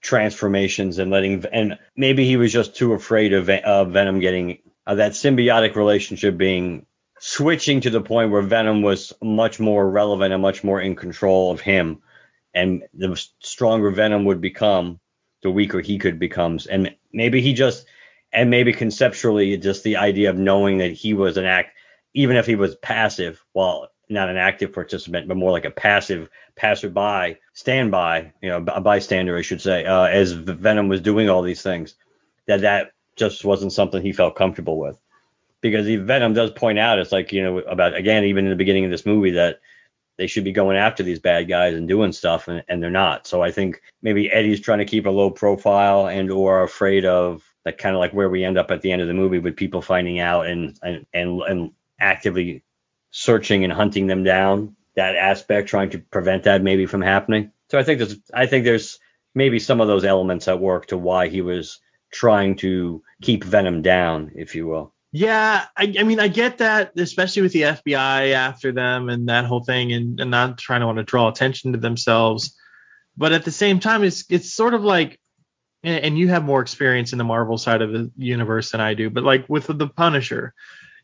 [0.00, 4.96] transformations and letting, and maybe he was just too afraid of uh, Venom getting uh,
[4.96, 6.86] that symbiotic relationship being
[7.20, 11.52] switching to the point where Venom was much more relevant and much more in control
[11.52, 12.02] of him,
[12.52, 14.98] and the stronger Venom would become,
[15.42, 16.58] the weaker he could become.
[16.70, 17.86] And maybe he just,
[18.32, 21.76] and maybe conceptually, just the idea of knowing that he was an act,
[22.14, 26.28] even if he was passive, well, not an active participant, but more like a passive
[26.56, 31.42] passerby, standby, you know, a bystander, I should say, uh, as Venom was doing all
[31.42, 31.94] these things,
[32.46, 34.98] that that just wasn't something he felt comfortable with.
[35.60, 38.84] Because Venom does point out, it's like, you know, about, again, even in the beginning
[38.84, 39.60] of this movie, that
[40.16, 43.26] they should be going after these bad guys and doing stuff and, and they're not.
[43.26, 47.42] So I think maybe Eddie's trying to keep a low profile and or afraid of
[47.64, 49.56] that kind of like where we end up at the end of the movie with
[49.56, 51.70] people finding out and and and, and
[52.00, 52.62] actively
[53.10, 54.76] searching and hunting them down.
[54.94, 57.52] That aspect, trying to prevent that maybe from happening.
[57.70, 58.98] So I think there's I think there's
[59.34, 61.80] maybe some of those elements at work to why he was
[62.12, 64.92] trying to keep Venom down, if you will.
[65.14, 69.44] Yeah, I, I, mean, I get that, especially with the FBI after them and that
[69.44, 72.56] whole thing, and, and not trying to want to draw attention to themselves.
[73.16, 75.20] But at the same time, it's it's sort of like,
[75.84, 79.10] and you have more experience in the Marvel side of the universe than I do.
[79.10, 80.54] But like with the Punisher,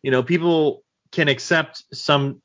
[0.03, 2.43] you know, people can accept some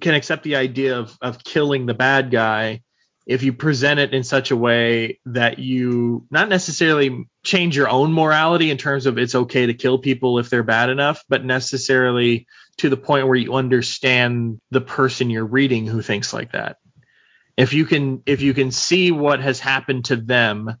[0.00, 2.82] can accept the idea of of killing the bad guy
[3.26, 8.12] if you present it in such a way that you not necessarily change your own
[8.12, 12.46] morality in terms of it's okay to kill people if they're bad enough, but necessarily
[12.78, 16.78] to the point where you understand the person you're reading who thinks like that.
[17.56, 20.76] If you can if you can see what has happened to them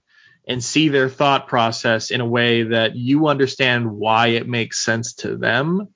[0.46, 5.14] and see their thought process in a way that you understand why it makes sense
[5.14, 5.88] to them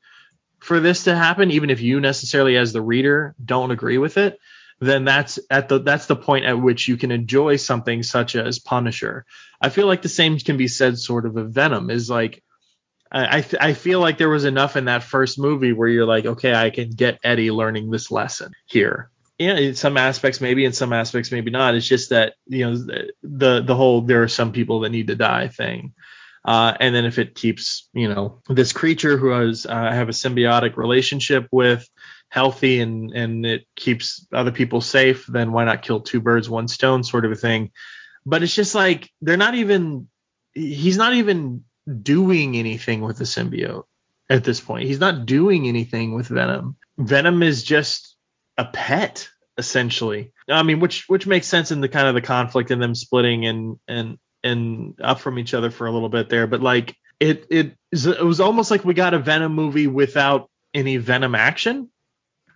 [0.66, 4.38] for this to happen, even if you necessarily as the reader don't agree with it,
[4.80, 8.58] then that's at the that's the point at which you can enjoy something such as
[8.58, 9.24] Punisher.
[9.60, 12.42] I feel like the same can be said sort of of Venom is like
[13.12, 16.52] I I feel like there was enough in that first movie where you're like okay
[16.52, 19.10] I can get Eddie learning this lesson here.
[19.38, 21.74] Yeah, in some aspects maybe, in some aspects maybe not.
[21.74, 22.76] It's just that you know
[23.22, 25.92] the the whole there are some people that need to die thing.
[26.44, 30.12] Uh, and then if it keeps, you know, this creature who has uh, have a
[30.12, 31.88] symbiotic relationship with
[32.28, 36.68] healthy and and it keeps other people safe, then why not kill two birds one
[36.68, 37.72] stone sort of a thing.
[38.24, 40.08] But it's just like they're not even
[40.54, 41.64] he's not even
[42.02, 43.84] doing anything with the symbiote
[44.30, 44.86] at this point.
[44.86, 46.76] He's not doing anything with Venom.
[46.96, 48.15] Venom is just
[48.58, 50.32] a pet essentially.
[50.48, 53.46] I mean, which which makes sense in the kind of the conflict and them splitting
[53.46, 56.46] and and and up from each other for a little bit there.
[56.46, 60.98] But like it it it was almost like we got a Venom movie without any
[60.98, 61.90] Venom action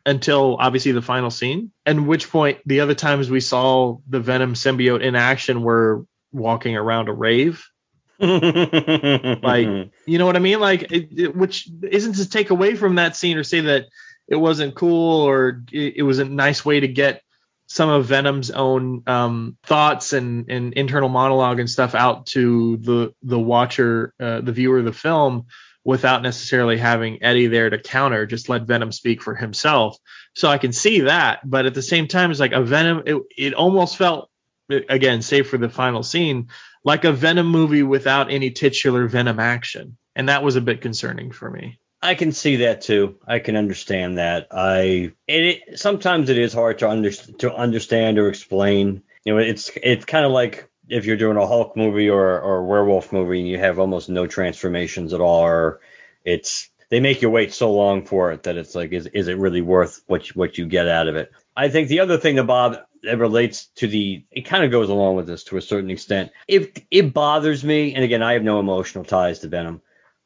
[0.06, 1.72] until obviously the final scene.
[1.86, 6.76] And which point the other times we saw the Venom symbiote in action were walking
[6.76, 7.66] around a rave.
[8.20, 9.66] like
[10.06, 10.60] you know what I mean?
[10.60, 13.86] Like it, it, which isn't to take away from that scene or say that
[14.30, 17.22] it wasn't cool or it, it was a nice way to get
[17.66, 23.14] some of Venom's own um, thoughts and, and internal monologue and stuff out to the
[23.22, 25.46] the watcher, uh, the viewer of the film
[25.84, 28.26] without necessarily having Eddie there to counter.
[28.26, 29.96] Just let Venom speak for himself.
[30.34, 33.02] So I can see that, but at the same time, it's like a Venom.
[33.06, 34.30] It, it almost felt,
[34.68, 36.48] again, save for the final scene,
[36.84, 41.32] like a Venom movie without any titular Venom action, and that was a bit concerning
[41.32, 41.78] for me.
[42.02, 43.16] I can see that too.
[43.26, 44.48] I can understand that.
[44.50, 49.02] I it, it sometimes it is hard to under, to understand or explain.
[49.24, 52.58] You know, it's it's kind of like if you're doing a Hulk movie or or
[52.58, 55.80] a werewolf movie and you have almost no transformations at all, or
[56.24, 59.36] it's they make you wait so long for it that it's like, is is it
[59.36, 61.30] really worth what you, what you get out of it?
[61.56, 64.88] I think the other thing that Bob that relates to the it kind of goes
[64.88, 66.32] along with this to a certain extent.
[66.48, 69.82] If it bothers me, and again, I have no emotional ties to Venom,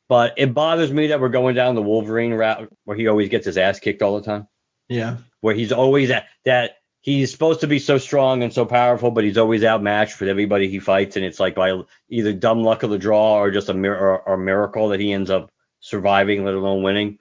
[0.08, 3.46] but it bothers me that we're going down the Wolverine route where he always gets
[3.46, 4.48] his ass kicked all the time.
[4.88, 5.18] Yeah.
[5.40, 9.24] Where he's always at that he's supposed to be so strong and so powerful, but
[9.24, 12.88] he's always outmatched with everybody he fights, and it's like by either dumb luck of
[12.88, 16.54] the draw or just a, mir- or, or miracle that he ends up surviving, let
[16.54, 17.18] alone winning.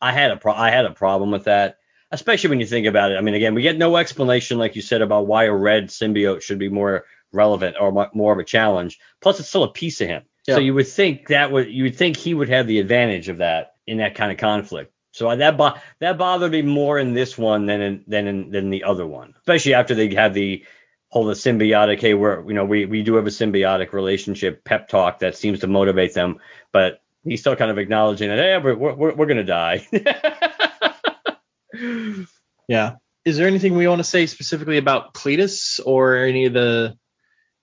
[0.00, 1.76] I had a pro- I had a problem with that,
[2.10, 3.18] especially when you think about it.
[3.18, 6.40] I mean, again, we get no explanation, like you said, about why a red symbiote
[6.40, 8.98] should be more relevant or more of a challenge.
[9.20, 10.22] Plus, it's still a piece of him.
[10.46, 10.54] Yeah.
[10.54, 13.38] So you would think that would you would think he would have the advantage of
[13.38, 14.92] that in that kind of conflict.
[15.12, 18.70] So that bo- that bothered me more in this one than in than in than
[18.70, 20.64] the other one, especially after they had the
[21.08, 22.00] whole the symbiotic.
[22.00, 25.60] Hey, we're you know we we do have a symbiotic relationship pep talk that seems
[25.60, 26.38] to motivate them,
[26.72, 29.86] but he's still kind of acknowledging that hey, we're we're, we're gonna die.
[32.68, 32.96] yeah.
[33.24, 36.96] Is there anything we want to say specifically about Cletus or any of the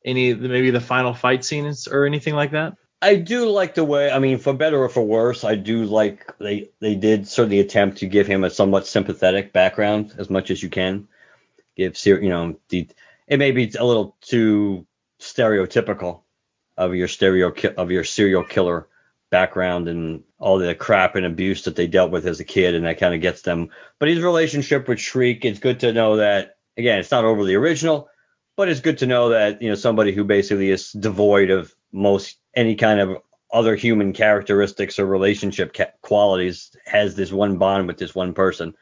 [0.06, 2.76] any maybe the final fight scenes or anything like that?
[3.02, 4.10] I do like the way.
[4.10, 7.98] I mean, for better or for worse, I do like they they did certainly attempt
[7.98, 11.08] to give him a somewhat sympathetic background as much as you can.
[11.76, 12.88] Give you know the
[13.28, 14.86] it may be a little too
[15.20, 16.22] stereotypical
[16.78, 18.88] of your stereo of your serial killer
[19.30, 22.86] background and all the crap and abuse that they dealt with as a kid, and
[22.86, 23.70] that kind of gets them.
[24.00, 28.10] But his relationship with Shriek, it's good to know that again, it's not overly original,
[28.56, 32.38] but it's good to know that you know somebody who basically is devoid of most
[32.56, 33.18] any kind of
[33.52, 38.74] other human characteristics or relationship ca- qualities has this one bond with this one person.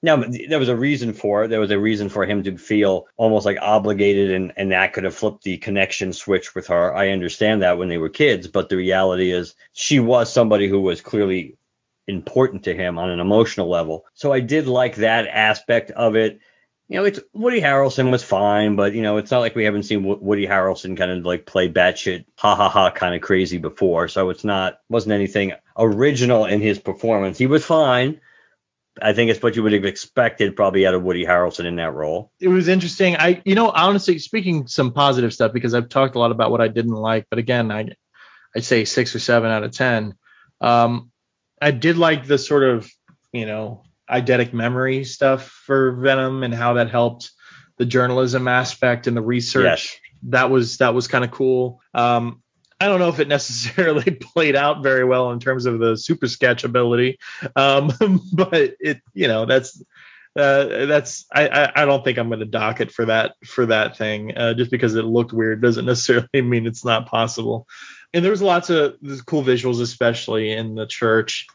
[0.00, 1.48] Now, there was a reason for it.
[1.48, 5.02] There was a reason for him to feel almost like obligated, and, and that could
[5.02, 6.94] have flipped the connection switch with her.
[6.94, 10.80] I understand that when they were kids, but the reality is she was somebody who
[10.80, 11.56] was clearly
[12.06, 14.04] important to him on an emotional level.
[14.14, 16.38] So I did like that aspect of it
[16.88, 19.82] you know, it's Woody Harrelson was fine, but you know, it's not like we haven't
[19.82, 24.08] seen Woody Harrelson kind of like play batshit ha ha ha kind of crazy before.
[24.08, 27.36] So it's not wasn't anything original in his performance.
[27.36, 28.20] He was fine.
[29.00, 31.94] I think it's what you would have expected probably out of Woody Harrelson in that
[31.94, 32.32] role.
[32.40, 33.16] It was interesting.
[33.16, 36.60] I, you know, honestly speaking, some positive stuff because I've talked a lot about what
[36.60, 37.90] I didn't like, but again, I,
[38.56, 40.14] I'd say six or seven out of ten.
[40.60, 41.12] Um,
[41.60, 42.90] I did like the sort of,
[43.32, 47.30] you know, eidetic memory stuff for Venom and how that helped
[47.76, 49.64] the journalism aspect and the research.
[49.64, 49.96] Yes.
[50.24, 51.80] That was that was kind of cool.
[51.94, 52.42] Um,
[52.80, 56.28] I don't know if it necessarily played out very well in terms of the super
[56.28, 57.18] sketch ability,
[57.56, 57.92] um,
[58.32, 59.82] but it you know that's
[60.36, 63.96] uh, that's I, I don't think I'm going to dock it for that for that
[63.96, 67.66] thing uh, just because it looked weird doesn't necessarily mean it's not possible.
[68.14, 71.46] And there was lots of cool visuals, especially in the church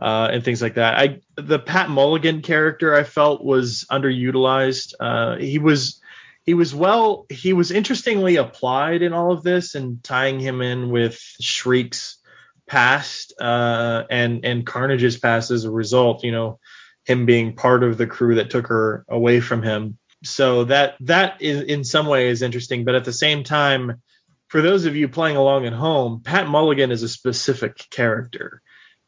[0.00, 0.98] uh, and things like that.
[0.98, 4.94] I the Pat Mulligan character I felt was underutilized.
[4.98, 6.00] Uh, he was
[6.44, 10.90] he was well he was interestingly applied in all of this and tying him in
[10.90, 12.18] with Shriek's
[12.66, 16.24] past uh, and and Carnage's past as a result.
[16.24, 16.58] You know,
[17.04, 19.98] him being part of the crew that took her away from him.
[20.24, 24.00] So that that is in some ways interesting, but at the same time.
[24.48, 28.60] For those of you playing along at home, Pat Mulligan is a specific character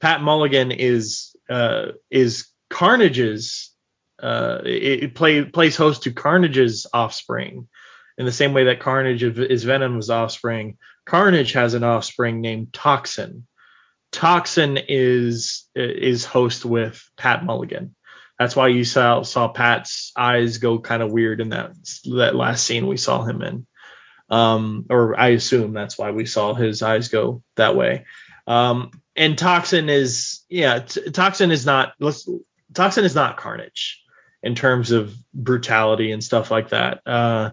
[0.03, 3.71] Pat Mulligan is uh, is Carnage's
[4.21, 7.69] uh, it, play, plays host to Carnage's offspring
[8.19, 10.77] in the same way that Carnage is Venom's offspring.
[11.07, 13.47] Carnage has an offspring named Toxin.
[14.11, 17.95] Toxin is is host with Pat Mulligan.
[18.41, 21.75] That's why you saw saw Pat's eyes go kind of weird in that
[22.17, 23.67] that last scene we saw him in.
[24.29, 28.05] Um, or I assume that's why we saw his eyes go that way.
[28.47, 32.29] Um, and Toxin is yeah, t- Toxin is not let's
[32.75, 34.03] Toxin is not Carnage
[34.43, 37.01] in terms of brutality and stuff like that.
[37.07, 37.51] Uh,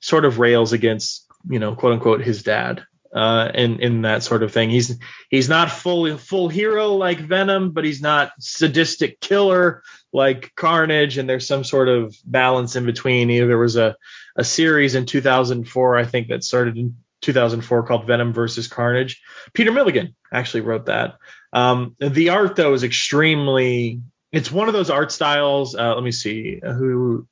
[0.00, 4.42] sort of rails against you know quote unquote his dad uh, in in that sort
[4.42, 4.70] of thing.
[4.70, 4.98] He's
[5.30, 11.18] he's not full full hero like Venom, but he's not sadistic killer like Carnage.
[11.18, 13.30] And there's some sort of balance in between.
[13.30, 13.96] Either there was a
[14.36, 19.20] a series in 2004, I think, that started in 2004 called Venom versus Carnage.
[19.52, 21.14] Peter Milligan actually wrote that.
[21.52, 24.00] Um, the art though is extremely.
[24.30, 25.74] It's one of those art styles.
[25.74, 27.26] Uh, let me see who.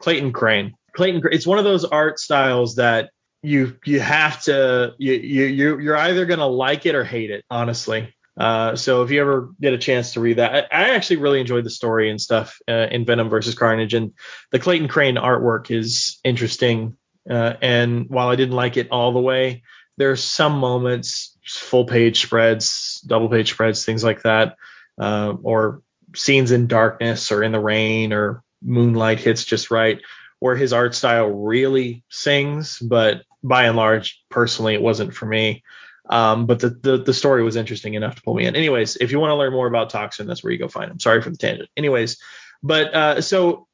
[0.00, 0.74] Clayton Crain.
[0.94, 1.22] Clayton.
[1.30, 3.10] It's one of those art styles that
[3.42, 7.44] you you have to you you you're either gonna like it or hate it.
[7.50, 8.14] Honestly.
[8.36, 11.40] Uh, so if you ever get a chance to read that, I, I actually really
[11.40, 14.14] enjoyed the story and stuff uh, in Venom versus Carnage, and
[14.50, 16.96] the Clayton Crain artwork is interesting
[17.30, 19.62] uh, and while I didn't like it all the way,
[19.96, 24.56] there are some moments, full page spreads, double page spreads, things like that,
[24.98, 25.82] uh, or
[26.14, 30.00] scenes in darkness or in the rain or moonlight hits just right,
[30.38, 32.78] where his art style really sings.
[32.78, 35.62] But by and large, personally, it wasn't for me.
[36.08, 38.56] Um, but the, the, the story was interesting enough to pull me in.
[38.56, 40.98] Anyways, if you want to learn more about Toxin, that's where you go find him.
[40.98, 41.68] Sorry for the tangent.
[41.76, 42.18] Anyways,
[42.62, 43.68] but uh, so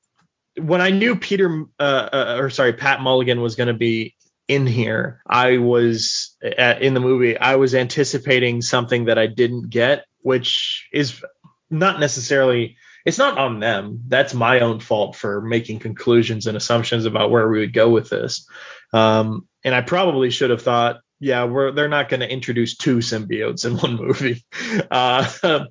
[0.58, 4.14] when I knew Peter uh, uh, or sorry Pat Mulligan was going to be
[4.48, 7.36] in here, I was at, in the movie.
[7.36, 11.22] I was anticipating something that I didn't get, which is
[11.70, 12.76] not necessarily.
[13.04, 14.02] It's not on them.
[14.08, 18.10] That's my own fault for making conclusions and assumptions about where we would go with
[18.10, 18.48] this.
[18.92, 22.98] Um, and I probably should have thought yeah, we're they're not going to introduce two
[22.98, 24.44] symbiotes in one movie.
[24.90, 25.26] Uh,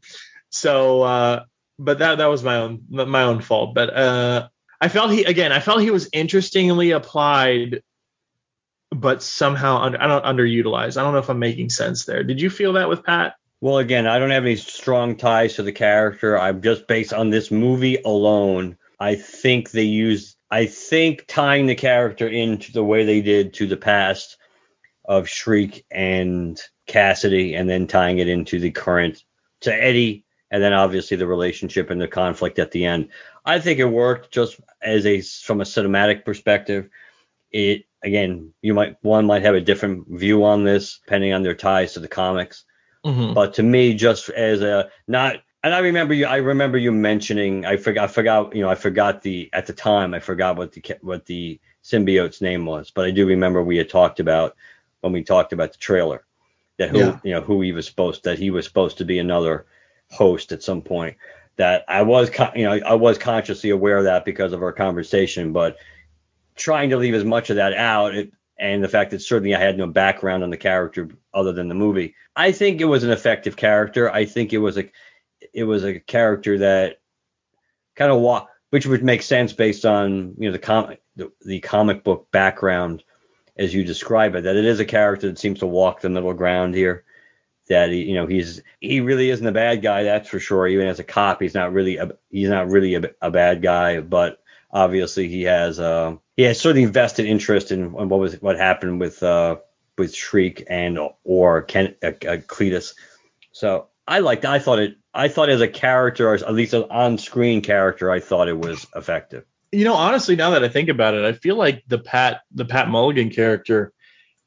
[0.50, 1.44] so, uh,
[1.78, 3.76] but that that was my own my own fault.
[3.76, 4.48] But uh,
[4.86, 7.82] I felt he again, I felt he was interestingly applied,
[8.92, 10.96] but somehow under, I don't underutilized.
[10.96, 12.24] I don't know if I'm making sense there.
[12.24, 13.34] Did you feel that with Pat?
[13.62, 16.38] Well, again, I don't have any strong ties to the character.
[16.38, 18.78] I'm just based on this movie alone.
[19.00, 20.36] I think they use.
[20.52, 24.38] I think tying the character into the way they did to the past
[25.04, 29.24] of Shriek and Cassidy, and then tying it into the current
[29.62, 30.25] to Eddie,
[30.56, 33.10] and then obviously the relationship and the conflict at the end.
[33.44, 36.88] I think it worked just as a from a cinematic perspective.
[37.52, 41.56] It again, you might one might have a different view on this depending on their
[41.56, 42.64] ties to the comics.
[43.06, 43.34] Mm-hmm.
[43.34, 46.26] But to me, just as a not and I remember you.
[46.26, 47.66] I remember you mentioning.
[47.66, 48.06] I forgot.
[48.06, 48.56] I forgot.
[48.56, 48.70] You know.
[48.70, 50.14] I forgot the at the time.
[50.14, 52.92] I forgot what the what the symbiote's name was.
[52.92, 54.56] But I do remember we had talked about
[55.02, 56.24] when we talked about the trailer
[56.78, 57.20] that who yeah.
[57.26, 59.66] you know who he was supposed that he was supposed to be another
[60.12, 61.18] host at some point
[61.58, 65.54] that I was you know I was consciously aware of that because of our conversation
[65.54, 65.78] but
[66.56, 69.60] trying to leave as much of that out it, and the fact that certainly I
[69.60, 73.12] had no background on the character other than the movie I think it was an
[73.12, 74.90] effective character I think it was a
[75.54, 77.00] it was a character that
[77.96, 81.60] kind of wa- which would make sense based on you know the comic the, the
[81.62, 83.04] comic book background
[83.58, 86.34] as you describe it, that it is a character that seems to walk the middle
[86.34, 87.04] ground here.
[87.68, 90.68] That he, you know, he's he really isn't a bad guy, that's for sure.
[90.68, 94.02] Even as a cop, he's not really a, he's not really a, a bad guy,
[94.02, 94.40] but
[94.72, 99.00] obviously he has uh, he has certainly vested interest in, in what was what happened
[99.00, 99.58] with uh,
[99.98, 102.94] with Shriek and or Ken uh, uh, Cletus.
[103.52, 106.84] So I liked I thought it I thought as a character, or at least an
[106.92, 109.46] on-screen character, I thought it was effective
[109.76, 112.66] you know, honestly, now that I think about it, I feel like the Pat the
[112.66, 113.94] Pat Mulligan character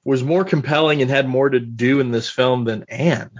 [0.09, 3.31] was more compelling and had more to do in this film than Anne.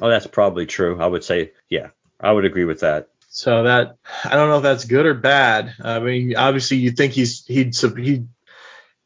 [0.00, 0.98] Oh, that's probably true.
[0.98, 3.08] I would say, yeah, I would agree with that.
[3.28, 5.74] So that I don't know if that's good or bad.
[5.82, 8.24] I mean, obviously, you think he's he'd he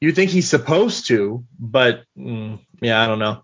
[0.01, 3.43] you think he's supposed to, but mm, yeah, I don't know.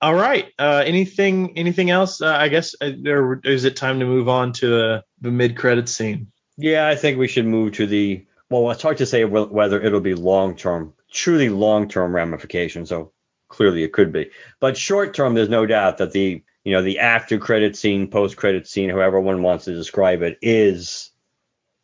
[0.00, 0.48] All right.
[0.58, 2.20] Uh, anything anything else?
[2.20, 5.56] Uh, I guess uh, or is it time to move on to the, the mid
[5.56, 6.32] credit scene?
[6.56, 8.26] Yeah, I think we should move to the.
[8.50, 12.90] Well, it's hard to say whether it'll be long term, truly long term ramifications.
[12.90, 13.12] So
[13.48, 16.98] clearly it could be, but short term, there's no doubt that the you know the
[16.98, 21.10] after credit scene, post credit scene, however one wants to describe it, is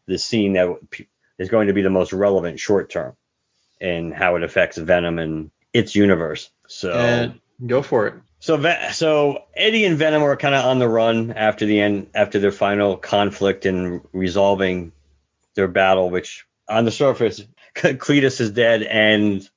[0.06, 0.68] the scene that
[1.38, 3.16] is going to be the most relevant short term
[3.80, 6.50] and how it affects Venom and its universe.
[6.66, 8.14] So and go for it.
[8.40, 8.60] So
[8.92, 12.52] so Eddie and Venom are kind of on the run after the end after their
[12.52, 14.92] final conflict and resolving
[15.54, 17.42] their battle, which on the surface
[17.74, 19.48] Cletus is dead and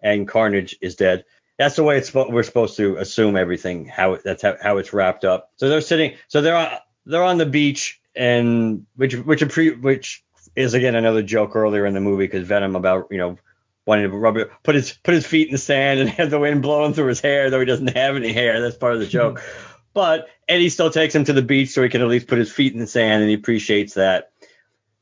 [0.00, 1.24] and Carnage is dead.
[1.58, 5.24] That's the way it's we're supposed to assume everything how that's how, how it's wrapped
[5.24, 5.52] up.
[5.56, 6.68] So they're sitting so they're on,
[7.06, 9.42] they're on the beach and which which
[9.80, 13.38] which is again another joke earlier in the movie because Venom about you know
[13.86, 16.38] wanting to rub it, put his put his feet in the sand and have the
[16.38, 18.60] wind blowing through his hair, though he doesn't have any hair.
[18.60, 19.42] That's part of the joke.
[19.94, 22.52] but Eddie still takes him to the beach so he can at least put his
[22.52, 24.32] feet in the sand, and he appreciates that.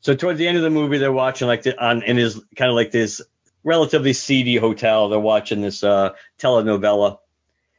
[0.05, 2.71] So towards the end of the movie, they're watching like the, on in his kind
[2.71, 3.23] of like this
[3.63, 5.09] relatively seedy hotel.
[5.09, 7.19] They're watching this uh, telenovela,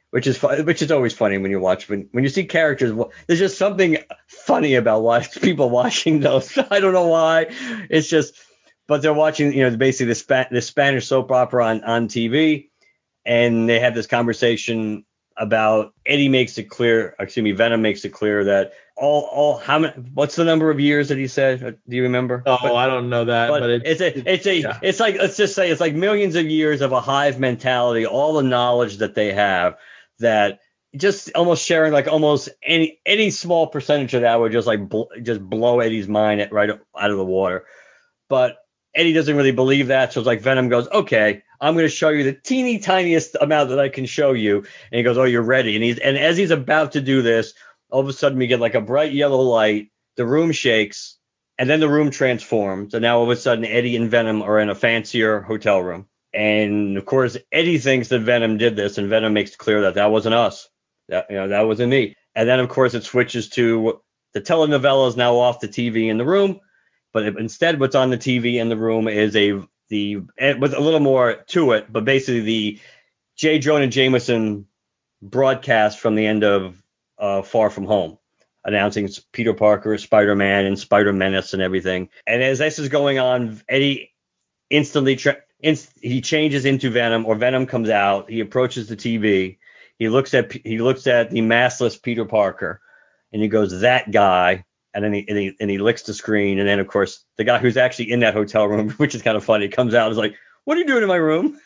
[0.10, 2.98] which is which is always funny when you watch when when you see characters.
[3.28, 6.58] There's just something funny about watch, people watching those.
[6.72, 7.48] I don't know why.
[7.92, 8.36] It's just
[8.88, 12.70] but they're watching, you know, basically the, Spa- the Spanish soap opera on, on TV,
[13.26, 15.06] and they have this conversation
[15.38, 19.80] about Eddie makes it clear, excuse me, Venom makes it clear that all all how
[19.80, 21.64] many what's the number of years that he said?
[21.64, 22.44] Uh, do you remember?
[22.46, 24.80] Oh, but, I don't know that, but, but it's, it's a it's a yeah.
[24.82, 28.34] it's like let's just say it's like millions of years of a hive mentality, all
[28.34, 29.78] the knowledge that they have
[30.20, 30.60] that
[30.96, 35.04] just almost sharing like almost any any small percentage of that would just like bl-
[35.22, 37.66] just blow Eddie's mind right out of the water.
[38.30, 38.58] But
[38.96, 42.10] Eddie doesn't really believe that, so it's like Venom goes, okay, I'm going to show
[42.10, 45.42] you the teeny tiniest amount that I can show you, and he goes, oh, you're
[45.42, 47.54] ready, and he's and as he's about to do this,
[47.90, 51.18] all of a sudden we get like a bright yellow light, the room shakes,
[51.58, 54.60] and then the room transforms, and now all of a sudden Eddie and Venom are
[54.60, 56.08] in a fancier hotel room.
[56.34, 60.12] And of course, Eddie thinks that Venom did this, and Venom makes clear that that
[60.12, 60.68] wasn't us.
[61.08, 62.16] That you know that wasn't me.
[62.36, 64.02] And then of course it switches to
[64.34, 66.60] the telenovela is now off the TV in the room,
[67.14, 70.80] but instead what's on the TV in the room is a the eh, with a
[70.80, 72.80] little more to it, but basically the
[73.38, 73.60] J.
[73.60, 74.66] Jonah Jameson
[75.22, 76.82] broadcast from the end of
[77.18, 78.18] uh, Far From Home,
[78.64, 82.10] announcing Peter Parker, Spider Man, and Spider Menace and everything.
[82.28, 84.14] And as this is going on, Eddie
[84.70, 88.30] instantly tra- inst- he changes into Venom, or Venom comes out.
[88.30, 89.58] He approaches the TV.
[89.98, 92.82] He looks at he looks at the maskless Peter Parker,
[93.32, 96.58] and he goes, "That guy." And then he, and he and he licks the screen,
[96.58, 99.38] and then of course the guy who's actually in that hotel room, which is kind
[99.38, 101.60] of funny, comes out and is like, "What are you doing in my room?"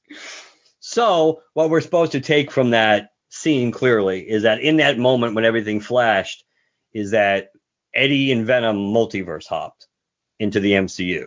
[0.80, 3.10] so what we're supposed to take from that
[3.46, 6.44] scene clearly is that in that moment when everything flashed,
[6.92, 7.52] is that
[7.94, 9.86] Eddie and Venom multiverse hopped
[10.40, 11.26] into the MCU.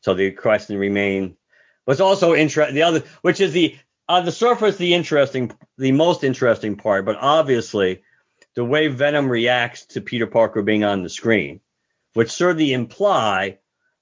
[0.00, 1.36] So the question remained.
[1.84, 3.76] What's also interesting, the other, which is the
[4.08, 8.02] on the surface the interesting, the most interesting part, but obviously
[8.56, 11.60] the way Venom reacts to Peter Parker being on the screen,
[12.14, 13.58] which certainly imply,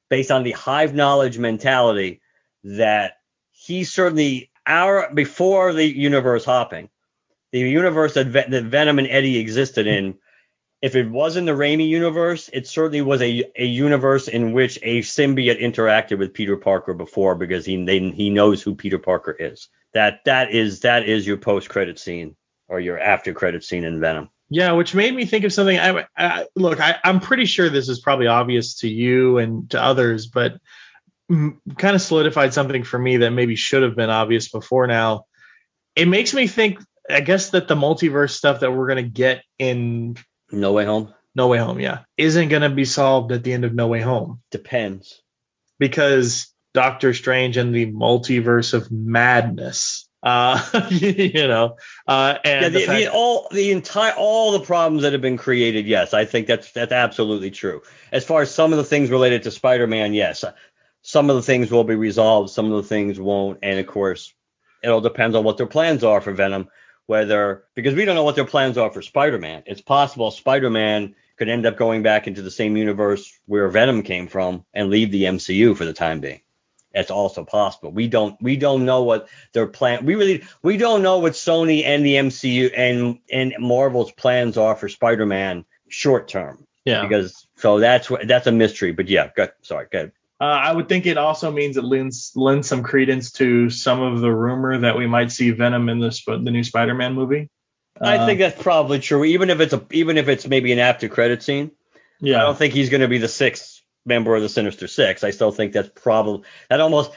[0.09, 2.23] based on the hive knowledge mentality,
[2.65, 3.19] that
[3.51, 6.89] he certainly our before the universe hopping,
[7.53, 10.17] the universe that, that Venom and Eddie existed in,
[10.83, 15.01] if it wasn't the Raimi universe, it certainly was a, a universe in which a
[15.01, 19.69] symbiote interacted with Peter Parker before because he they, he knows who Peter Parker is.
[19.95, 22.37] That that is that is your post credit scene
[22.69, 24.29] or your after credit scene in Venom.
[24.49, 25.79] Yeah, which made me think of something.
[25.79, 29.83] I, I look, I, I'm pretty sure this is probably obvious to you and to
[29.83, 30.61] others, but
[31.29, 35.25] kind of solidified something for me that maybe should have been obvious before now.
[35.97, 36.79] It makes me think
[37.11, 40.17] I guess that the multiverse stuff that we're gonna get in
[40.51, 41.13] No Way Home.
[41.35, 44.41] No Way Home, yeah, isn't gonna be solved at the end of No Way Home
[44.51, 45.23] Depends.
[45.79, 50.09] because Doctor Strange and the multiverse of madness.
[50.23, 51.77] Uh, you know,
[52.09, 55.23] uh, and Yeah, the the, fact- the, all the entire all the problems that have
[55.23, 55.87] been created.
[55.87, 57.83] Yes, I think that's that's absolutely true.
[58.11, 60.45] As far as some of the things related to Spider-Man, yes,
[61.03, 64.35] some of the things will be resolved, some of the things won't, and of course,
[64.83, 66.69] it all depends on what their plans are for Venom.
[67.07, 69.63] Whether because we don't know what their plans are for Spider-Man.
[69.67, 74.27] It's possible Spider-Man could end up going back into the same universe where Venom came
[74.27, 76.41] from and leave the MCU for the time being.
[76.93, 77.93] That's also possible.
[77.93, 80.07] We don't we don't know what their plan.
[80.07, 84.75] We really we don't know what Sony and the MCU and and Marvel's plans are
[84.75, 86.67] for Spider-Man short term.
[86.87, 87.03] yeah.
[87.03, 88.93] Because so that's what that's a mystery.
[88.93, 90.13] But yeah, go, sorry, go ahead.
[90.41, 94.21] Uh, I would think it also means it lends lends some credence to some of
[94.21, 97.49] the rumor that we might see Venom in the Sp- the new Spider-Man movie.
[98.01, 99.25] I Uh, think that's probably true.
[99.25, 101.71] Even if it's a even if it's maybe an after credit scene,
[102.21, 102.39] yeah.
[102.39, 105.25] I don't think he's going to be the sixth member of the Sinister Six.
[105.25, 107.13] I still think that's probably that almost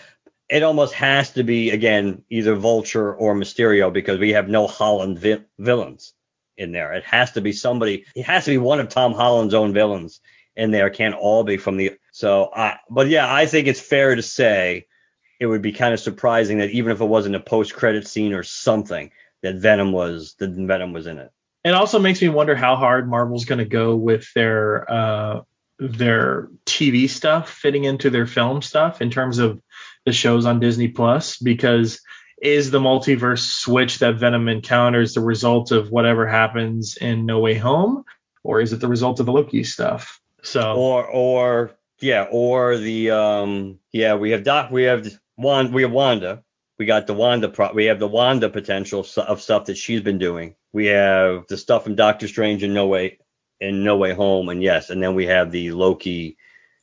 [0.50, 5.20] it almost has to be again either Vulture or Mysterio because we have no Holland
[5.20, 6.14] vi- villains
[6.58, 6.94] in there.
[6.94, 8.06] It has to be somebody.
[8.16, 10.22] It has to be one of Tom Holland's own villains
[10.56, 10.88] in there.
[10.88, 11.98] It can't all be from the.
[12.12, 12.78] So I.
[12.90, 14.88] But yeah, I think it's fair to say
[15.40, 18.34] it would be kind of surprising that even if it wasn't a post credit scene
[18.34, 21.32] or something, that Venom was that Venom was in it.
[21.64, 25.42] It also makes me wonder how hard Marvel's going to go with their uh,
[25.80, 29.62] their TV stuff fitting into their film stuff in terms of
[30.06, 32.02] the shows on Disney Plus because
[32.42, 37.56] is the multiverse switch that Venom encounters the result of whatever happens in No Way
[37.56, 38.06] Home
[38.44, 40.22] or is it the result of the Loki stuff?
[40.42, 41.72] So or or
[42.02, 46.44] yeah, or the um yeah, we have Doc, we have Wanda, we have Wanda,
[46.78, 50.18] we got the Wanda pro, we have the Wanda potential of stuff that she's been
[50.18, 50.56] doing.
[50.72, 53.20] We have the stuff from Doctor Strange and No Way
[53.60, 56.38] in No Way Home, and yes, and then we have the Loki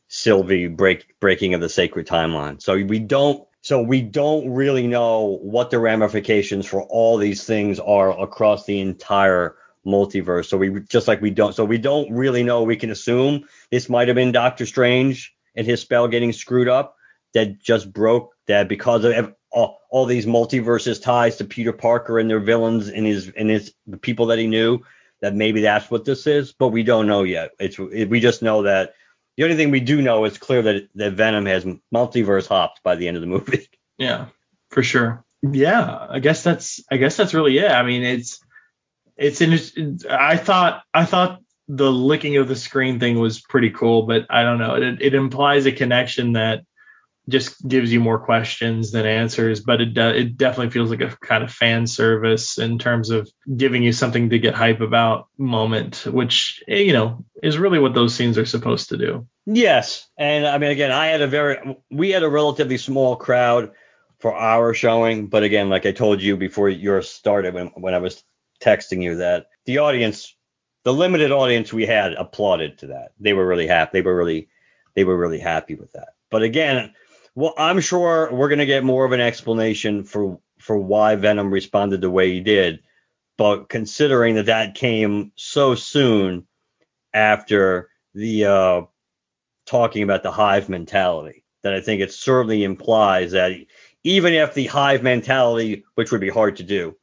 [0.09, 2.61] Sylvie break breaking of the sacred timeline.
[2.61, 7.81] So we don't so we don't really know what the ramifications for all these things
[7.81, 9.57] are across the entire
[9.87, 10.47] multiverse.
[10.47, 12.63] So we just like we don't so we don't really know.
[12.63, 16.97] We can assume this might have been Doctor Strange and his spell getting screwed up
[17.35, 22.29] that just broke that because of all, all these multiverses ties to Peter Parker and
[22.29, 24.81] their villains and his and his the people that he knew
[25.23, 27.53] that maybe that's what this is, but we don't know yet.
[27.59, 28.95] It's it, we just know that
[29.37, 31.65] the only thing we do know is clear that that Venom has
[31.95, 33.69] multiverse hopped by the end of the movie.
[33.99, 34.27] Yeah,
[34.69, 35.25] for sure.
[35.41, 37.71] Yeah, I guess that's I guess that's really it.
[37.71, 38.41] I mean, it's
[39.17, 39.99] it's in.
[40.09, 44.43] I thought I thought the licking of the screen thing was pretty cool, but I
[44.43, 44.75] don't know.
[44.75, 46.63] It it implies a connection that
[47.29, 51.17] just gives you more questions than answers, but it de- it definitely feels like a
[51.17, 56.07] kind of fan service in terms of giving you something to get hype about moment,
[56.07, 59.27] which eh, you know is really what those scenes are supposed to do.
[59.45, 63.73] Yes, and I mean again, I had a very we had a relatively small crowd
[64.21, 67.99] for our showing, but again, like I told you before yours started when when I
[67.99, 68.23] was
[68.63, 70.35] texting you that the audience,
[70.85, 73.13] the limited audience we had applauded to that.
[73.21, 73.99] They were really happy.
[73.99, 74.49] They were really
[74.95, 76.11] they were really happy with that.
[76.31, 76.95] But again,
[77.35, 82.01] well, I'm sure we're gonna get more of an explanation for for why Venom responded
[82.01, 82.81] the way he did.
[83.37, 86.47] But considering that that came so soon
[87.13, 88.83] after the uh,
[89.67, 93.53] talking about the hive mentality, that I think it certainly implies that
[94.05, 96.97] even if the hive mentality, which would be hard to do,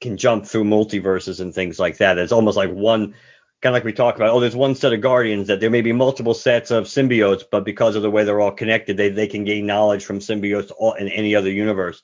[0.00, 3.14] can jump through multiverses and things like that, it's almost like one
[3.60, 5.80] kind of like we talk about, oh, there's one set of guardians that there may
[5.80, 9.26] be multiple sets of symbiotes, but because of the way they're all connected, they, they
[9.26, 12.02] can gain knowledge from symbiotes all, in any other universe.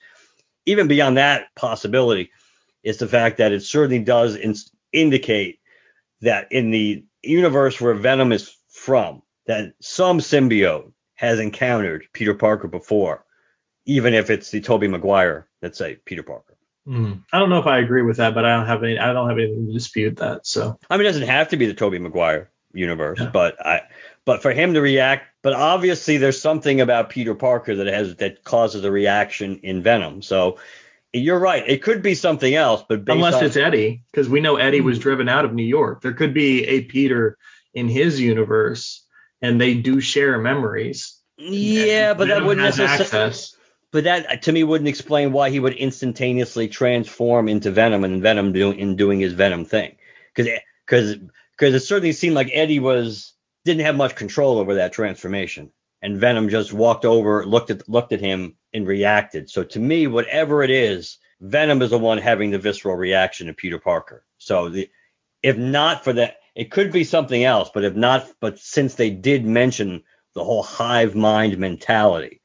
[0.67, 2.31] Even beyond that possibility
[2.83, 4.55] is the fact that it certainly does in,
[4.93, 5.61] indicate
[6.23, 12.67] that in the universe where Venom is from, that some symbiote has encountered Peter Parker
[12.67, 13.25] before,
[13.87, 16.54] even if it's the Tobey Maguire, let's say Peter Parker.
[16.87, 17.23] Mm.
[17.33, 18.99] I don't know if I agree with that, but I don't have any.
[18.99, 20.47] I don't have anything to dispute that.
[20.47, 23.31] So I mean, it doesn't have to be the Tobey Maguire universe, yeah.
[23.31, 23.83] but I,
[24.25, 28.45] but for him to react, but obviously there's something about Peter Parker that has that
[28.45, 30.21] causes a reaction in Venom.
[30.21, 30.59] So
[31.13, 31.63] you're right.
[31.67, 34.99] It could be something else, but unless on, it's Eddie, because we know Eddie was
[34.99, 36.03] driven out of New York.
[36.03, 37.39] There could be a Peter
[37.73, 39.05] in his universe,
[39.41, 41.19] and they do share memories.
[41.39, 43.33] Yeah, but that wouldn't necessarily
[43.95, 48.21] but that uh, to me wouldn't explain why he would instantaneously transform into Venom and
[48.21, 49.95] Venom doing in doing his Venom thing.
[50.35, 50.53] Because
[50.85, 51.19] because eh,
[51.57, 53.35] because it certainly seemed like Eddie was
[53.65, 55.71] didn't have much control over that transformation,
[56.03, 59.49] and Venom just walked over, looked at looked at him, and reacted.
[59.49, 63.55] So to me, whatever it is, Venom is the one having the visceral reaction to
[63.55, 64.27] Peter Parker.
[64.39, 64.91] So the
[65.41, 67.71] if not for that, it could be something else.
[67.73, 70.03] But if not, but since they did mention
[70.35, 72.41] the whole hive mind mentality,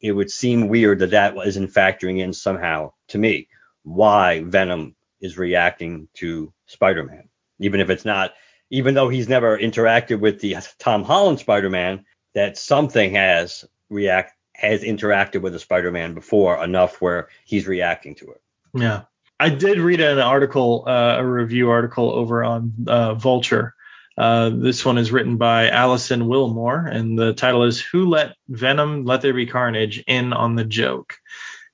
[0.00, 3.48] it would seem weird that that isn't factoring in somehow to me
[3.82, 7.28] why Venom is reacting to Spider-Man,
[7.58, 8.32] even if it's not,
[8.70, 14.82] even though he's never interacted with the Tom Holland Spider-Man, that something has react has
[14.82, 18.42] interacted with a Spider-Man before enough where he's reacting to it.
[18.74, 19.02] Yeah.
[19.40, 23.74] I did read an article, uh, a review article over on uh, Vulture
[24.18, 29.04] uh, this one is written by Alison Willmore, and the title is Who Let Venom
[29.04, 31.14] Let There Be Carnage In on the Joke?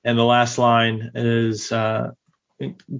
[0.03, 2.11] And the last line is uh,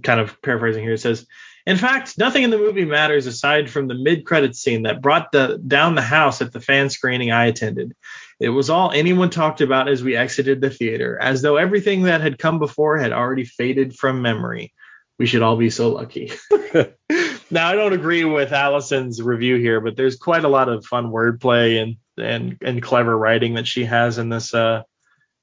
[0.01, 0.93] kind of paraphrasing here.
[0.93, 1.27] It says,
[1.67, 5.31] In fact, nothing in the movie matters aside from the mid credits scene that brought
[5.31, 7.93] the, down the house at the fan screening I attended.
[8.39, 12.21] It was all anyone talked about as we exited the theater, as though everything that
[12.21, 14.73] had come before had already faded from memory.
[15.19, 16.31] We should all be so lucky.
[17.51, 21.07] now I don't agree with Alison's review here, but there's quite a lot of fun
[21.07, 24.83] wordplay and and and clever writing that she has in this uh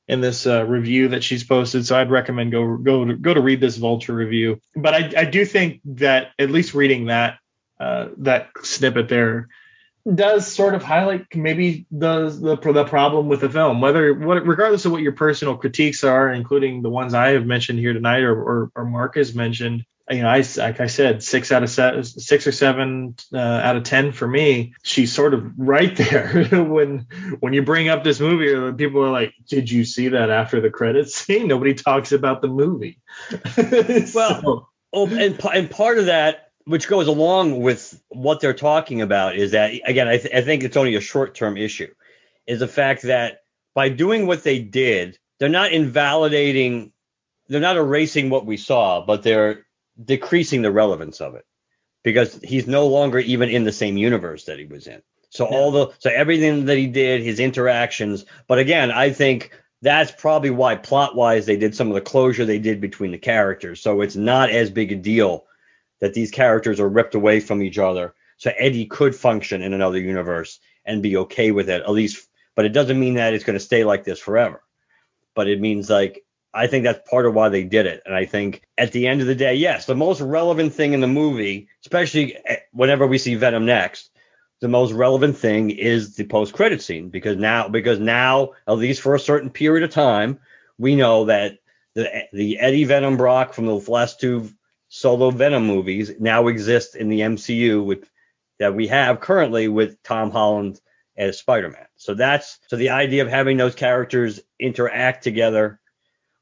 [0.09, 1.87] in this uh, review that she's posted.
[1.87, 4.61] So I'd recommend go go to, go to read this Vulture review.
[4.75, 7.39] But I I do think that at least reading that
[7.81, 9.49] uh, that snippet there
[10.13, 14.85] does sort of highlight maybe the, the the problem with the film, whether what regardless
[14.85, 18.35] of what your personal critiques are, including the ones I have mentioned here tonight or
[18.35, 22.05] or, or Mark has mentioned you know, I like I said, six out of seven,
[22.05, 24.75] six or seven uh, out of ten for me.
[24.83, 27.07] She's sort of right there when
[27.41, 28.77] when you bring up this movie.
[28.77, 32.49] People are like, "Did you see that after the credits scene?" Nobody talks about the
[32.49, 33.01] movie.
[34.15, 39.37] well, oh, and and part of that, which goes along with what they're talking about,
[39.37, 41.93] is that again, I, th- I think it's only a short term issue,
[42.47, 43.41] is the fact that
[43.75, 46.93] by doing what they did, they're not invalidating
[47.49, 49.67] they're not erasing what we saw, but they're
[50.03, 51.45] decreasing the relevance of it
[52.03, 55.03] because he's no longer even in the same universe that he was in.
[55.31, 55.57] So yeah.
[55.57, 60.51] all the so everything that he did, his interactions, but again, I think that's probably
[60.51, 63.81] why plot wise they did some of the closure they did between the characters.
[63.81, 65.45] So it's not as big a deal
[66.01, 68.15] that these characters are ripped away from each other.
[68.37, 72.29] So Eddie could function in another universe and be okay with it, at least.
[72.55, 74.63] But it doesn't mean that it's going to stay like this forever.
[75.35, 76.25] But it means like
[76.55, 78.03] I think that's part of why they did it.
[78.05, 81.01] And I think at the end of the day, yes, the most relevant thing in
[81.01, 84.11] the movie, especially eh, whenever we see Venom next,
[84.61, 89.01] the most relevant thing is the post credit scene because now because now at least
[89.01, 90.39] for a certain period of time,
[90.79, 91.59] we know that
[91.95, 94.49] the the Eddie Venom Brock from the last two
[94.89, 98.09] solo Venom movies now exists in the MCU with
[98.59, 100.81] that we have currently with Tom Holland
[101.17, 101.87] as Spider-Man.
[101.97, 105.81] So that's so the idea of having those characters interact together,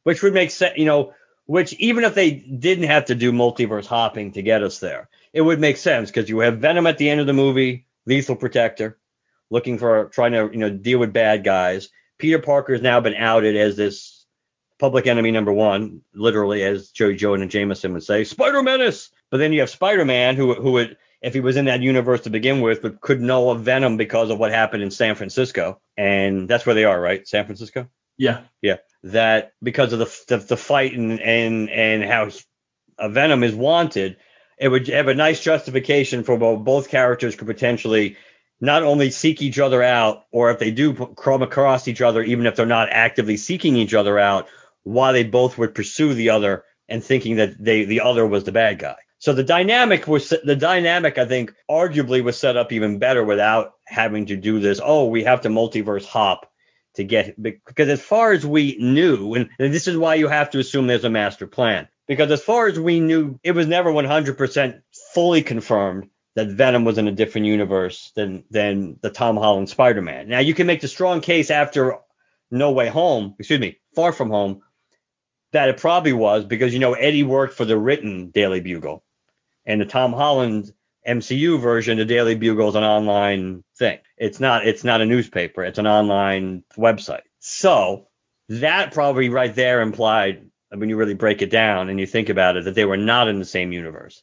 [0.05, 1.15] which would make sense, you know,
[1.47, 5.41] which even if they didn't have to do multiverse hopping to get us there, it
[5.41, 8.99] would make sense because you have Venom at the end of the movie, Lethal Protector,
[9.51, 11.89] looking for trying to you know deal with bad guys.
[12.19, 14.27] Peter Parker has now been outed as this
[14.79, 19.11] public enemy number one, literally as Joey Joe and Jameson would say, Spider Menace.
[19.31, 22.23] But then you have Spider Man who who would if he was in that universe
[22.23, 25.81] to begin with, but could know of Venom because of what happened in San Francisco,
[25.97, 27.27] and that's where they are, right?
[27.29, 27.89] San Francisco.
[28.21, 28.43] Yeah.
[28.61, 28.77] Yeah.
[29.03, 32.29] That because of the the, the fight and and and how
[32.99, 34.19] a uh, Venom is wanted,
[34.59, 38.19] it would have a nice justification for both, both characters could potentially
[38.61, 42.45] not only seek each other out, or if they do come across each other, even
[42.45, 44.49] if they're not actively seeking each other out,
[44.83, 48.53] why they both would pursue the other and thinking that they the other was the
[48.53, 48.97] bad guy.
[49.19, 53.73] So the dynamic was the dynamic I think arguably was set up even better without
[53.87, 54.79] having to do this.
[54.85, 56.50] Oh, we have to multiverse hop
[57.01, 60.59] to get because as far as we knew, and, this is why you have to
[60.59, 61.89] assume there's a master plan.
[62.07, 64.83] Because as far as we knew, it was never 100%
[65.15, 70.29] fully confirmed that Venom was in a different universe than than the Tom Holland Spider-Man.
[70.29, 71.99] Now you can make the strong case after
[72.51, 74.63] No Way Home, excuse me, Far From Home,
[75.53, 79.03] that it probably was because you know Eddie worked for the written Daily Bugle
[79.65, 80.73] and the Tom Holland
[81.07, 83.99] MCU version, the Daily Bugle is an online thing.
[84.21, 85.65] It's not it's not a newspaper.
[85.65, 87.23] It's an online website.
[87.39, 88.09] So
[88.51, 92.59] that probably right there implied when you really break it down and you think about
[92.59, 94.23] it that they were not in the same universe.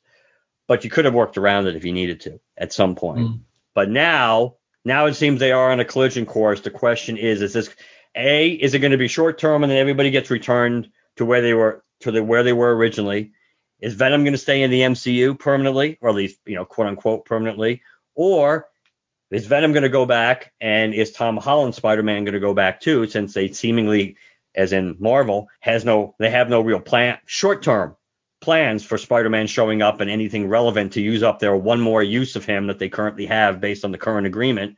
[0.67, 3.27] But you could have worked around it if you needed to at some point.
[3.27, 3.39] Mm.
[3.73, 6.61] But now now it seems they are on a collision course.
[6.61, 7.69] The question is, is this
[8.15, 11.41] a is it going to be short term and then everybody gets returned to where
[11.41, 13.31] they were to the where they were originally?
[13.79, 16.87] Is Venom going to stay in the MCU permanently, or at least, you know, quote
[16.87, 17.81] unquote permanently?
[18.13, 18.67] Or
[19.31, 22.79] is Venom going to go back and is Tom Holland Spider-Man going to go back
[22.79, 24.17] too, since they seemingly,
[24.55, 27.95] as in Marvel, has no, they have no real plan, short-term
[28.39, 32.35] plans for Spider-Man showing up and anything relevant to use up their one more use
[32.35, 34.77] of him that they currently have based on the current agreement.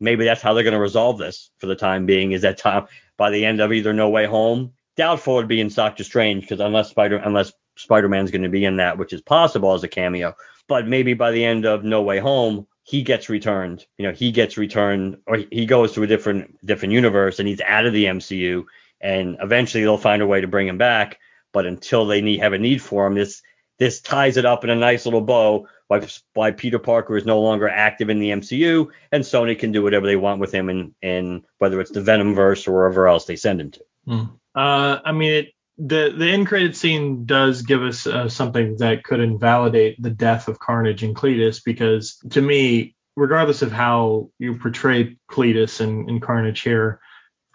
[0.00, 2.32] Maybe that's how they're going to resolve this for the time being.
[2.32, 2.86] Is that Tom
[3.16, 4.72] by the end of either No Way Home?
[4.96, 8.76] Doubtful would be in Doctor Strange because unless Spider, unless Spider-Man's going to be in
[8.76, 10.34] that, which is possible as a cameo.
[10.68, 13.86] But maybe by the end of No Way Home, he gets returned.
[13.98, 17.60] You know, he gets returned, or he goes to a different different universe, and he's
[17.60, 18.64] out of the MCU.
[19.00, 21.18] And eventually, they'll find a way to bring him back.
[21.52, 23.42] But until they need have a need for him, this
[23.78, 25.68] this ties it up in a nice little bow.
[25.88, 29.82] Why, why Peter Parker is no longer active in the MCU, and Sony can do
[29.82, 33.26] whatever they want with him, and and whether it's the Venom verse or wherever else
[33.26, 33.84] they send him to.
[34.08, 34.30] Mm.
[34.54, 39.04] Uh, I mean, it the the end credit scene does give us uh, something that
[39.04, 44.56] could invalidate the death of Carnage and Cletus because to me, regardless of how you
[44.56, 47.00] portray Cletus and, and Carnage here,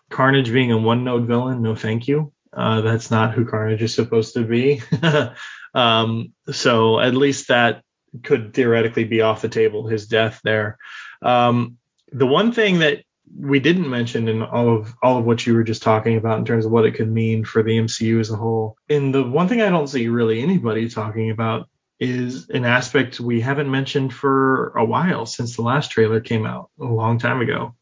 [0.10, 2.34] Carnage being a one note villain, no thank you.
[2.52, 4.82] Uh, that's not who Carnage is supposed to be.
[5.76, 7.84] um, so at least that
[8.24, 10.78] could theoretically be off the table, his death there.
[11.22, 11.78] Um,
[12.12, 13.04] the one thing that
[13.36, 16.46] we didn't mention in all of all of what you were just talking about in
[16.46, 18.78] terms of what it could mean for the MCU as a whole.
[18.90, 21.70] And the one thing I don't see really anybody talking about
[22.00, 26.70] is an aspect we haven't mentioned for a while since the last trailer came out
[26.80, 27.76] a long time ago.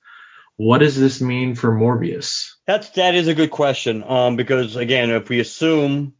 [0.57, 2.51] What does this mean for Morbius?
[2.65, 4.03] That's that is a good question.
[4.03, 6.13] Um, because again, if we assume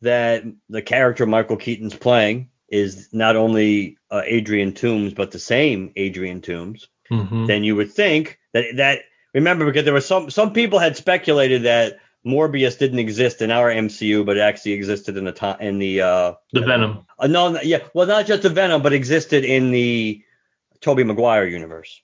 [0.00, 5.92] that the character Michael Keaton's playing is not only uh, Adrian Toomes but the same
[5.96, 7.46] Adrian Toomes, mm-hmm.
[7.46, 9.00] then you would think that that
[9.34, 13.70] remember because there were some some people had speculated that Morbius didn't exist in our
[13.70, 17.04] MCU, but actually existed in the time in the uh the Venom.
[17.18, 20.24] Uh, no, yeah, well not just the Venom, but existed in the
[20.80, 22.00] Tobey Maguire universe.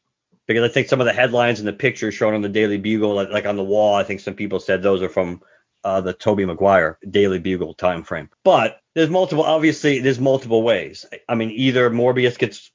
[0.46, 3.14] Because I think some of the headlines and the pictures shown on the Daily Bugle,
[3.14, 5.42] like, like on the wall, I think some people said those are from
[5.84, 8.28] uh, the Tobey Maguire Daily Bugle time frame.
[8.42, 11.06] But there's multiple, obviously, there's multiple ways.
[11.28, 12.72] I mean, either Morbius gets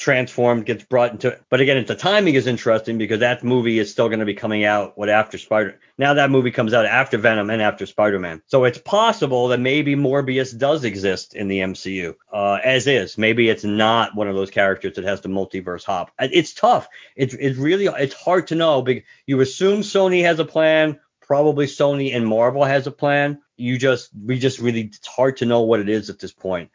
[0.00, 1.38] transformed, gets brought into.
[1.50, 4.64] But again, the timing is interesting because that movie is still going to be coming
[4.64, 5.78] out what after Spider.
[5.98, 9.94] Now that movie comes out after Venom and after Spider-Man, so it's possible that maybe
[9.94, 13.18] Morbius does exist in the MCU uh, as is.
[13.18, 16.10] Maybe it's not one of those characters that has the multiverse hop.
[16.18, 16.88] It's tough.
[17.14, 18.80] It's it's really it's hard to know.
[18.80, 20.98] Because you assume Sony has a plan.
[21.20, 23.42] Probably Sony and Marvel has a plan.
[23.56, 26.70] You just we just really it's hard to know what it is at this point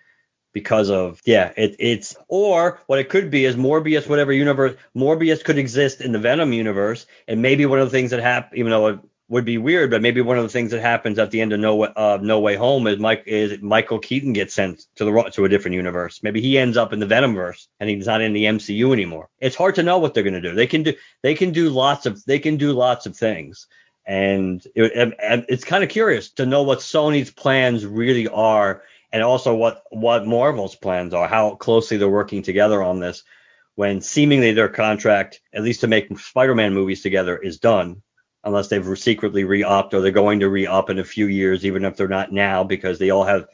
[0.55, 5.43] because of yeah it, it's or what it could be is morbius whatever universe morbius
[5.43, 8.71] could exist in the venom universe and maybe one of the things that happen even
[8.71, 11.41] though it would be weird, but maybe one of the things that happens at the
[11.41, 14.85] end of No Way, uh, no Way Home is Mike is Michael Keaton gets sent
[14.97, 16.21] to the to a different universe.
[16.21, 19.29] Maybe he ends up in the Venomverse and he's not in the MCU anymore.
[19.39, 20.53] It's hard to know what they're going to do.
[20.53, 20.93] They can do
[21.23, 23.65] they can do lots of they can do lots of things,
[24.05, 28.83] and it, it, it's kind of curious to know what Sony's plans really are,
[29.15, 33.23] and also what what Marvel's plans are, how closely they're working together on this.
[33.75, 38.01] When seemingly their contract, at least to make Spider-Man movies together, is done
[38.43, 41.95] unless they've secretly re-upped or they're going to re-up in a few years, even if
[41.95, 43.47] they're not now, because they all have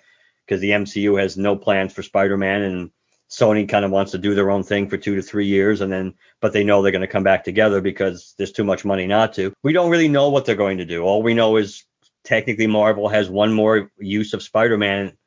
[0.48, 2.92] because the MCU has no plans for Spider-Man and
[3.30, 5.92] Sony kind of wants to do their own thing for two to three years and
[5.92, 9.06] then but they know they're going to come back together because there's too much money
[9.06, 9.54] not to.
[9.62, 11.04] We don't really know what they're going to do.
[11.04, 11.86] All we know is
[12.24, 15.18] technically Marvel has one more use of Spider-Man,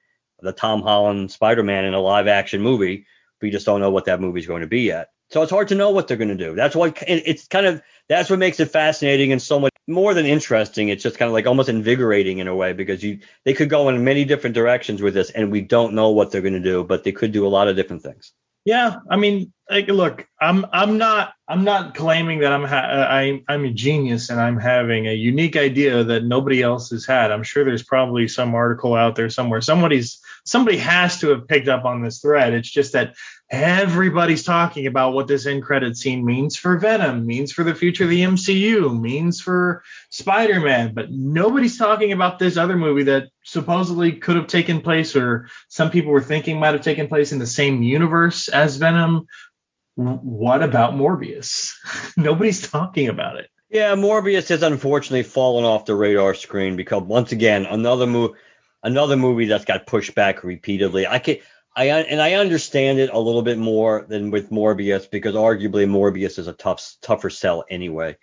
[0.44, 3.06] the Tom Holland Spider-Man in a live action movie.
[3.42, 5.10] We just don't know what that movie's going to be yet.
[5.30, 6.54] So it's hard to know what they're going to do.
[6.54, 10.26] That's why it's kind of that's what makes it fascinating and so much more than
[10.26, 10.88] interesting.
[10.88, 13.88] It's just kind of like almost invigorating in a way because you they could go
[13.88, 16.84] in many different directions with this, and we don't know what they're going to do,
[16.84, 18.32] but they could do a lot of different things.
[18.64, 23.42] Yeah, I mean, like, look, I'm I'm not I'm not claiming that I'm ha- I
[23.48, 27.30] I'm a genius and I'm having a unique idea that nobody else has had.
[27.30, 29.60] I'm sure there's probably some article out there somewhere.
[29.60, 32.54] Somebody's somebody has to have picked up on this thread.
[32.54, 33.14] It's just that
[33.50, 38.04] everybody's talking about what this end credit scene means for Venom, means for the future
[38.04, 44.12] of the MCU, means for Spider-Man, but nobody's talking about this other movie that supposedly
[44.12, 47.46] could have taken place or some people were thinking might have taken place in the
[47.46, 49.26] same universe as Venom.
[49.96, 51.74] What about Morbius?
[52.16, 53.48] nobody's talking about it.
[53.70, 58.34] Yeah, Morbius has unfortunately fallen off the radar screen because once again another movie
[58.84, 61.06] another movie that's got pushed back repeatedly.
[61.06, 61.38] I can
[61.76, 66.38] I and I understand it a little bit more than with Morbius because arguably Morbius
[66.38, 68.16] is a tough tougher sell anyway,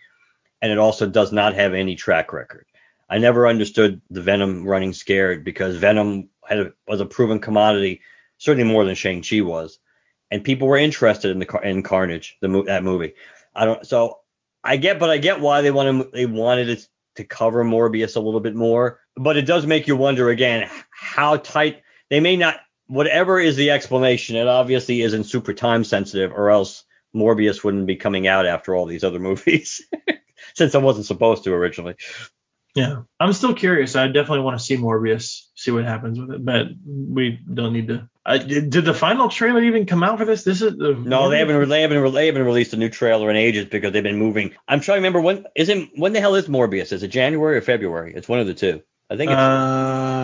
[0.61, 2.65] and it also does not have any track record.
[3.09, 8.01] I never understood the Venom running scared because Venom had a, was a proven commodity,
[8.37, 9.79] certainly more than Shang Chi was,
[10.31, 13.13] and people were interested in the in Carnage, the that movie.
[13.53, 14.19] I don't so
[14.63, 18.21] I get, but I get why they wanted they wanted it to cover Morbius a
[18.21, 22.61] little bit more, but it does make you wonder again how tight they may not
[22.91, 26.83] whatever is the explanation, it obviously isn't super time sensitive, or else
[27.15, 29.81] Morbius wouldn't be coming out after all these other movies,
[30.53, 31.95] since I wasn't supposed to originally.
[32.75, 33.97] Yeah, I'm still curious.
[33.97, 37.89] I definitely want to see Morbius, see what happens with it, but we don't need
[37.89, 38.09] to.
[38.25, 40.43] Uh, did, did, the final trailer even come out for this?
[40.43, 41.67] This is the no, they haven't.
[41.69, 42.13] They haven't.
[42.13, 44.53] They haven't released a new trailer in ages because they've been moving.
[44.67, 45.45] I'm trying to remember when.
[45.55, 46.93] Isn't when the hell is Morbius?
[46.93, 48.13] Is it January or February?
[48.15, 48.81] It's one of the two.
[49.09, 50.20] I think it's uh,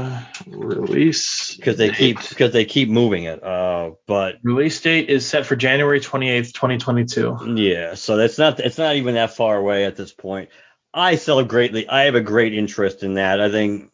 [0.47, 3.43] release because they keep because they keep moving it.
[3.43, 7.55] Uh, but release date is set for January 28th, 2022.
[7.55, 10.49] Yeah, so that's not it's not even that far away at this point.
[10.93, 13.41] I still greatly I have a great interest in that.
[13.41, 13.91] I think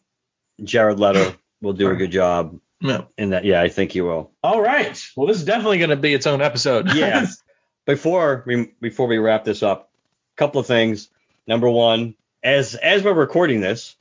[0.62, 3.02] Jared Leto will do a good job yeah.
[3.16, 3.44] in that.
[3.44, 4.32] Yeah, I think he will.
[4.42, 5.00] All right.
[5.16, 6.94] Well, this is definitely going to be its own episode.
[6.94, 7.40] yes.
[7.86, 9.90] Before we before we wrap this up,
[10.34, 11.10] a couple of things.
[11.46, 13.94] Number one, as as we're recording this,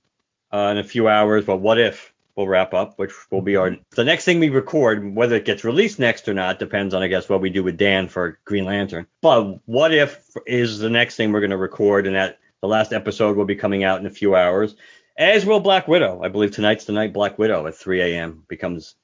[0.54, 1.44] uh, in a few hours.
[1.44, 5.16] But what if we'll wrap up, which will be our the next thing we record.
[5.16, 7.78] Whether it gets released next or not depends on, I guess, what we do with
[7.78, 9.08] Dan for Green Lantern.
[9.22, 12.94] But what if is the next thing we're going to record, and that the last
[12.94, 14.76] episode will be coming out in a few hours,
[15.18, 16.22] as will Black Widow.
[16.24, 18.44] I believe tonight's the night Black Widow at 3 a.m.
[18.48, 18.96] becomes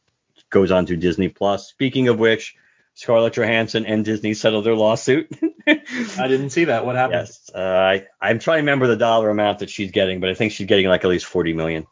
[0.49, 1.67] goes on to Disney Plus.
[1.67, 2.55] Speaking of which,
[2.95, 5.29] Scarlett Johansson and Disney settled their lawsuit.
[5.67, 6.85] I didn't see that.
[6.85, 7.19] What happened?
[7.19, 10.33] Yes, uh, I I'm trying to remember the dollar amount that she's getting, but I
[10.33, 11.85] think she's getting like at least 40 million.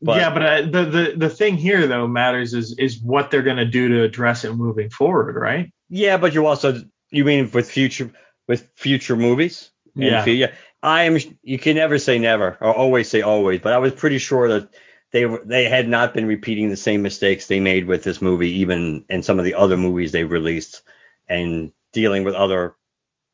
[0.00, 3.42] But, yeah, but uh, the the the thing here though matters is is what they're
[3.42, 5.72] going to do to address it moving forward, right?
[5.88, 8.12] Yeah, but you also you mean with future
[8.46, 9.70] with future movies?
[9.94, 10.24] Yeah.
[10.24, 10.52] yeah.
[10.82, 11.18] I am.
[11.42, 14.68] You can never say never or always say always, but I was pretty sure that
[15.10, 19.04] they they had not been repeating the same mistakes they made with this movie, even
[19.08, 20.82] in some of the other movies they released,
[21.28, 22.76] and dealing with other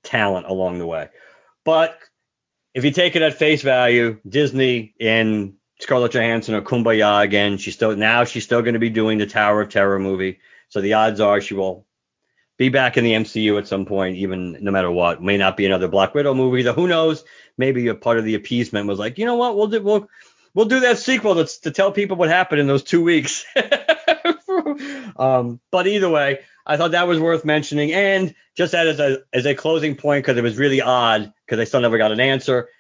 [0.03, 1.09] talent along the way.
[1.65, 1.99] But
[2.73, 5.55] if you take it at face value, Disney and
[5.85, 7.59] Scarlett Johansson are kumbaya again.
[7.59, 10.39] She's still now she's still going to be doing the Tower of Terror movie,
[10.71, 11.85] so the odds are she will
[12.57, 15.23] be back in the MCU at some point, even no matter what.
[15.23, 16.63] May not be another Black Widow movie.
[16.63, 17.23] Though who knows?
[17.59, 20.09] Maybe a part of the appeasement was like, you know what, we'll do we'll
[20.55, 23.45] we'll do that sequel to, to tell people what happened in those two weeks.
[25.19, 27.93] um, but either way, I thought that was worth mentioning.
[27.93, 31.61] And just that as a as a closing point, because it was really odd, because
[31.61, 32.71] I still never got an answer.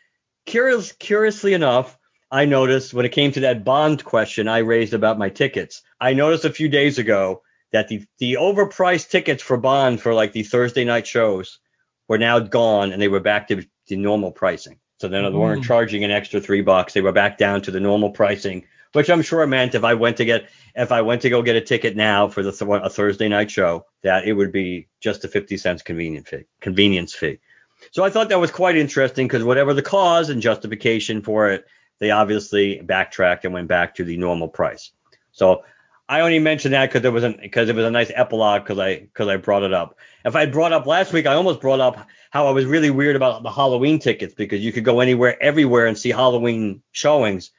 [0.47, 1.99] Curious, curiously enough,
[2.35, 5.82] I noticed when it came to that bond question I raised about my tickets.
[6.01, 10.32] I noticed a few days ago that the the overpriced tickets for Bond for like
[10.32, 11.61] the Thursday night shows
[12.09, 14.80] were now gone and they were back to the normal pricing.
[15.01, 15.66] So then they weren't mm.
[15.66, 16.93] charging an extra three bucks.
[16.93, 20.16] They were back down to the normal pricing, which I'm sure meant if I went
[20.16, 22.91] to get if I went to go get a ticket now for the th- a
[22.91, 26.47] Thursday night show, that it would be just a 50 cents convenience fee.
[26.61, 27.39] Convenience fee.
[27.93, 31.64] So I thought that was quite interesting because whatever the cause and justification for it,
[31.99, 34.92] they obviously backtracked and went back to the normal price.
[35.32, 35.64] So
[36.09, 39.01] I only mentioned that because it was because it was a nice epilogue because I
[39.01, 39.99] because I brought it up.
[40.24, 43.16] If I brought up last week, I almost brought up how I was really weird
[43.16, 47.53] about the Halloween tickets because you could go anywhere, everywhere, and see Halloween showings,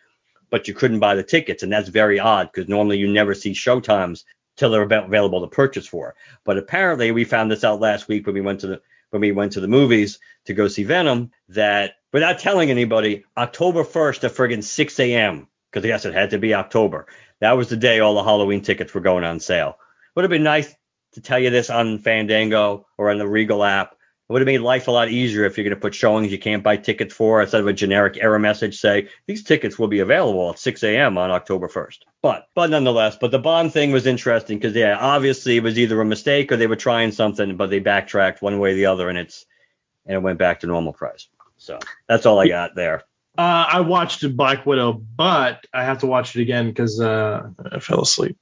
[0.52, 3.52] but you couldn't buy the tickets, and that's very odd because normally you never see
[3.52, 4.26] showtimes
[4.58, 6.16] till they're available to purchase for.
[6.44, 9.32] But apparently, we found this out last week when we went to the when we
[9.32, 14.32] went to the movies to go see Venom that without telling anybody, October 1st at
[14.32, 15.50] friggin' 6 a.m.
[15.70, 17.08] because yes, it had to be October.
[17.42, 19.78] That was the day all the Halloween tickets were going on sale.
[20.16, 20.74] Would have been nice
[21.16, 23.92] to tell you this on Fandango or on the Regal app.
[23.92, 26.40] It would have made life a lot easier if you're going to put showings you
[26.40, 30.00] can't buy tickets for instead of a generic error message say these tickets will be
[30.00, 31.18] available at 6 a.m.
[31.18, 31.98] on October 1st.
[32.22, 36.00] But but nonetheless, but the Bond thing was interesting because yeah, obviously it was either
[36.00, 39.10] a mistake or they were trying something, but they backtracked one way or the other
[39.10, 39.46] and it's
[40.06, 41.28] and it went back to normal price.
[41.66, 43.04] So that's all I got there.
[43.38, 47.80] Uh, I watched Black Widow, but I have to watch it again because uh, I
[47.80, 48.38] fell asleep.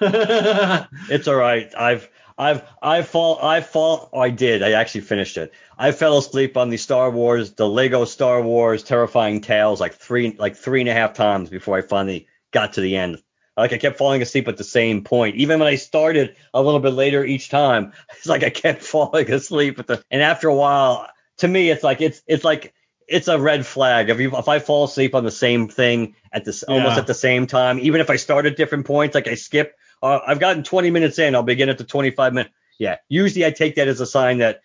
[0.00, 1.72] It's all right.
[1.76, 2.08] I've
[2.38, 4.62] I've I fall I fall oh, I did.
[4.62, 5.52] I actually finished it.
[5.78, 10.34] I fell asleep on the Star Wars, the Lego Star Wars Terrifying Tales like three
[10.38, 13.22] like three and a half times before I finally got to the end.
[13.56, 15.36] Like I kept falling asleep at the same point.
[15.36, 19.30] Even when I started a little bit later each time, it's like I kept falling
[19.30, 21.06] asleep at the and after a while,
[21.42, 22.72] to me it's like it's it's like
[23.06, 24.08] it's a red flag.
[24.10, 27.14] If you if I fall asleep on the same thing at this almost at the
[27.14, 30.62] same time, even if I start at different points, like I skip, uh, I've gotten
[30.62, 32.50] 20 minutes in, I'll begin at the 25 minute.
[32.78, 34.60] Yeah, usually I take that as a sign that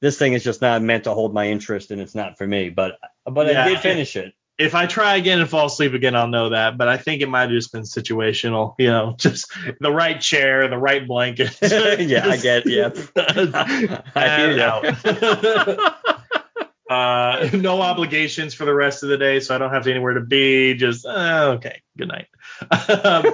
[0.00, 2.68] this thing is just not meant to hold my interest and it's not for me.
[2.70, 3.64] But but Yeah.
[3.64, 4.32] I did finish it.
[4.58, 6.76] if I try again and fall asleep again, I'll know that.
[6.78, 8.74] But I think it might have just been situational.
[8.78, 11.56] You know, just the right chair, the right blanket.
[11.62, 12.66] yeah, I get.
[12.66, 12.90] Yeah,
[14.14, 16.13] I hear you.
[16.94, 20.20] Uh, no obligations for the rest of the day, so I don't have anywhere to
[20.20, 20.74] be.
[20.74, 21.82] Just uh, okay.
[21.96, 22.26] Good night.
[23.04, 23.24] Um,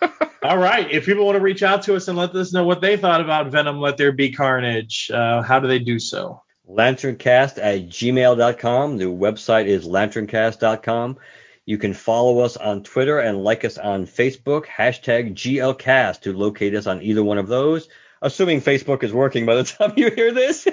[0.42, 0.90] all right.
[0.90, 3.20] If people want to reach out to us and let us know what they thought
[3.20, 6.42] about Venom, Let There Be Carnage, uh, how do they do so?
[6.68, 8.98] lanterncast at gmail.com.
[8.98, 11.18] The website is lanterncast.com.
[11.64, 16.74] You can follow us on Twitter and like us on Facebook, hashtag GLCast to locate
[16.74, 17.88] us on either one of those,
[18.22, 20.66] assuming Facebook is working by the time you hear this.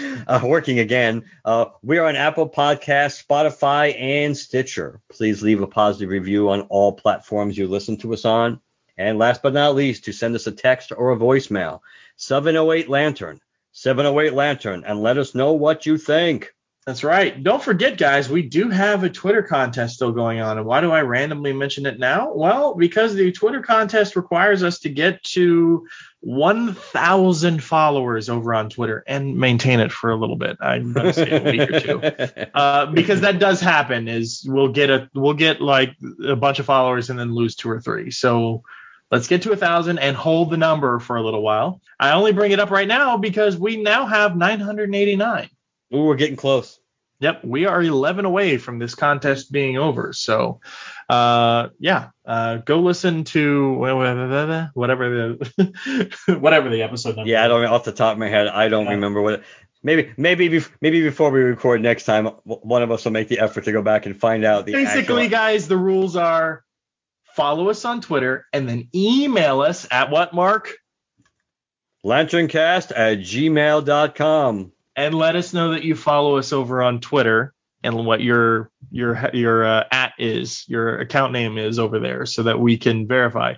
[0.26, 1.24] uh, working again.
[1.44, 5.00] Uh, we are on Apple Podcasts, Spotify, and Stitcher.
[5.10, 8.60] Please leave a positive review on all platforms you listen to us on.
[8.96, 11.80] And last but not least, to send us a text or a voicemail,
[12.16, 13.40] 708 Lantern.
[13.72, 16.54] 708 Lantern and let us know what you think.
[16.86, 17.40] That's right.
[17.40, 20.58] Don't forget, guys, we do have a Twitter contest still going on.
[20.58, 22.32] And why do I randomly mention it now?
[22.34, 25.86] Well, because the Twitter contest requires us to get to
[26.22, 30.56] 1,000 followers over on Twitter and maintain it for a little bit.
[30.60, 32.02] I'm going to say a week or two.
[32.54, 34.08] Uh, because that does happen.
[34.08, 37.70] Is we'll get a we'll get like a bunch of followers and then lose two
[37.70, 38.10] or three.
[38.10, 38.62] So
[39.10, 41.80] let's get to a thousand and hold the number for a little while.
[41.98, 45.48] I only bring it up right now because we now have 989.
[45.94, 46.78] Ooh, we're getting close.
[47.20, 50.12] Yep, we are 11 away from this contest being over.
[50.12, 50.60] So,
[51.08, 54.68] uh, yeah, uh, go listen to whatever the
[56.40, 57.30] whatever the episode number.
[57.30, 58.48] Yeah, I don't off the top of my head.
[58.48, 58.90] I don't Yeah.
[58.92, 59.34] remember what.
[59.34, 59.44] It,
[59.84, 63.64] maybe maybe maybe before we record next time, one of us will make the effort
[63.66, 65.28] to go back and find out the Basically, actual.
[65.30, 66.64] guys, the rules are
[67.36, 70.72] follow us on Twitter and then email us at what Mark
[72.04, 74.72] Lanterncast at gmail.com.
[74.96, 79.30] and let us know that you follow us over on Twitter and what your your
[79.32, 83.54] your uh, at is, your account name is over there, so that we can verify.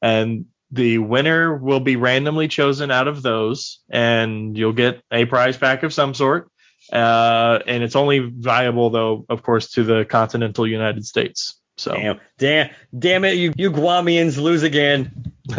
[0.00, 5.56] And the winner will be randomly chosen out of those, and you'll get a prize
[5.56, 6.50] pack of some sort.
[6.92, 11.60] Uh, and it's only viable though, of course, to the continental United States.
[11.78, 13.34] So, Damn, damn, damn it!
[13.34, 15.34] You you Guamians lose again.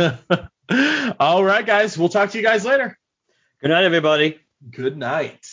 [1.19, 2.97] all right, guys, we'll talk to you guys later.
[3.61, 4.39] Good night, everybody.
[4.61, 5.45] Good night.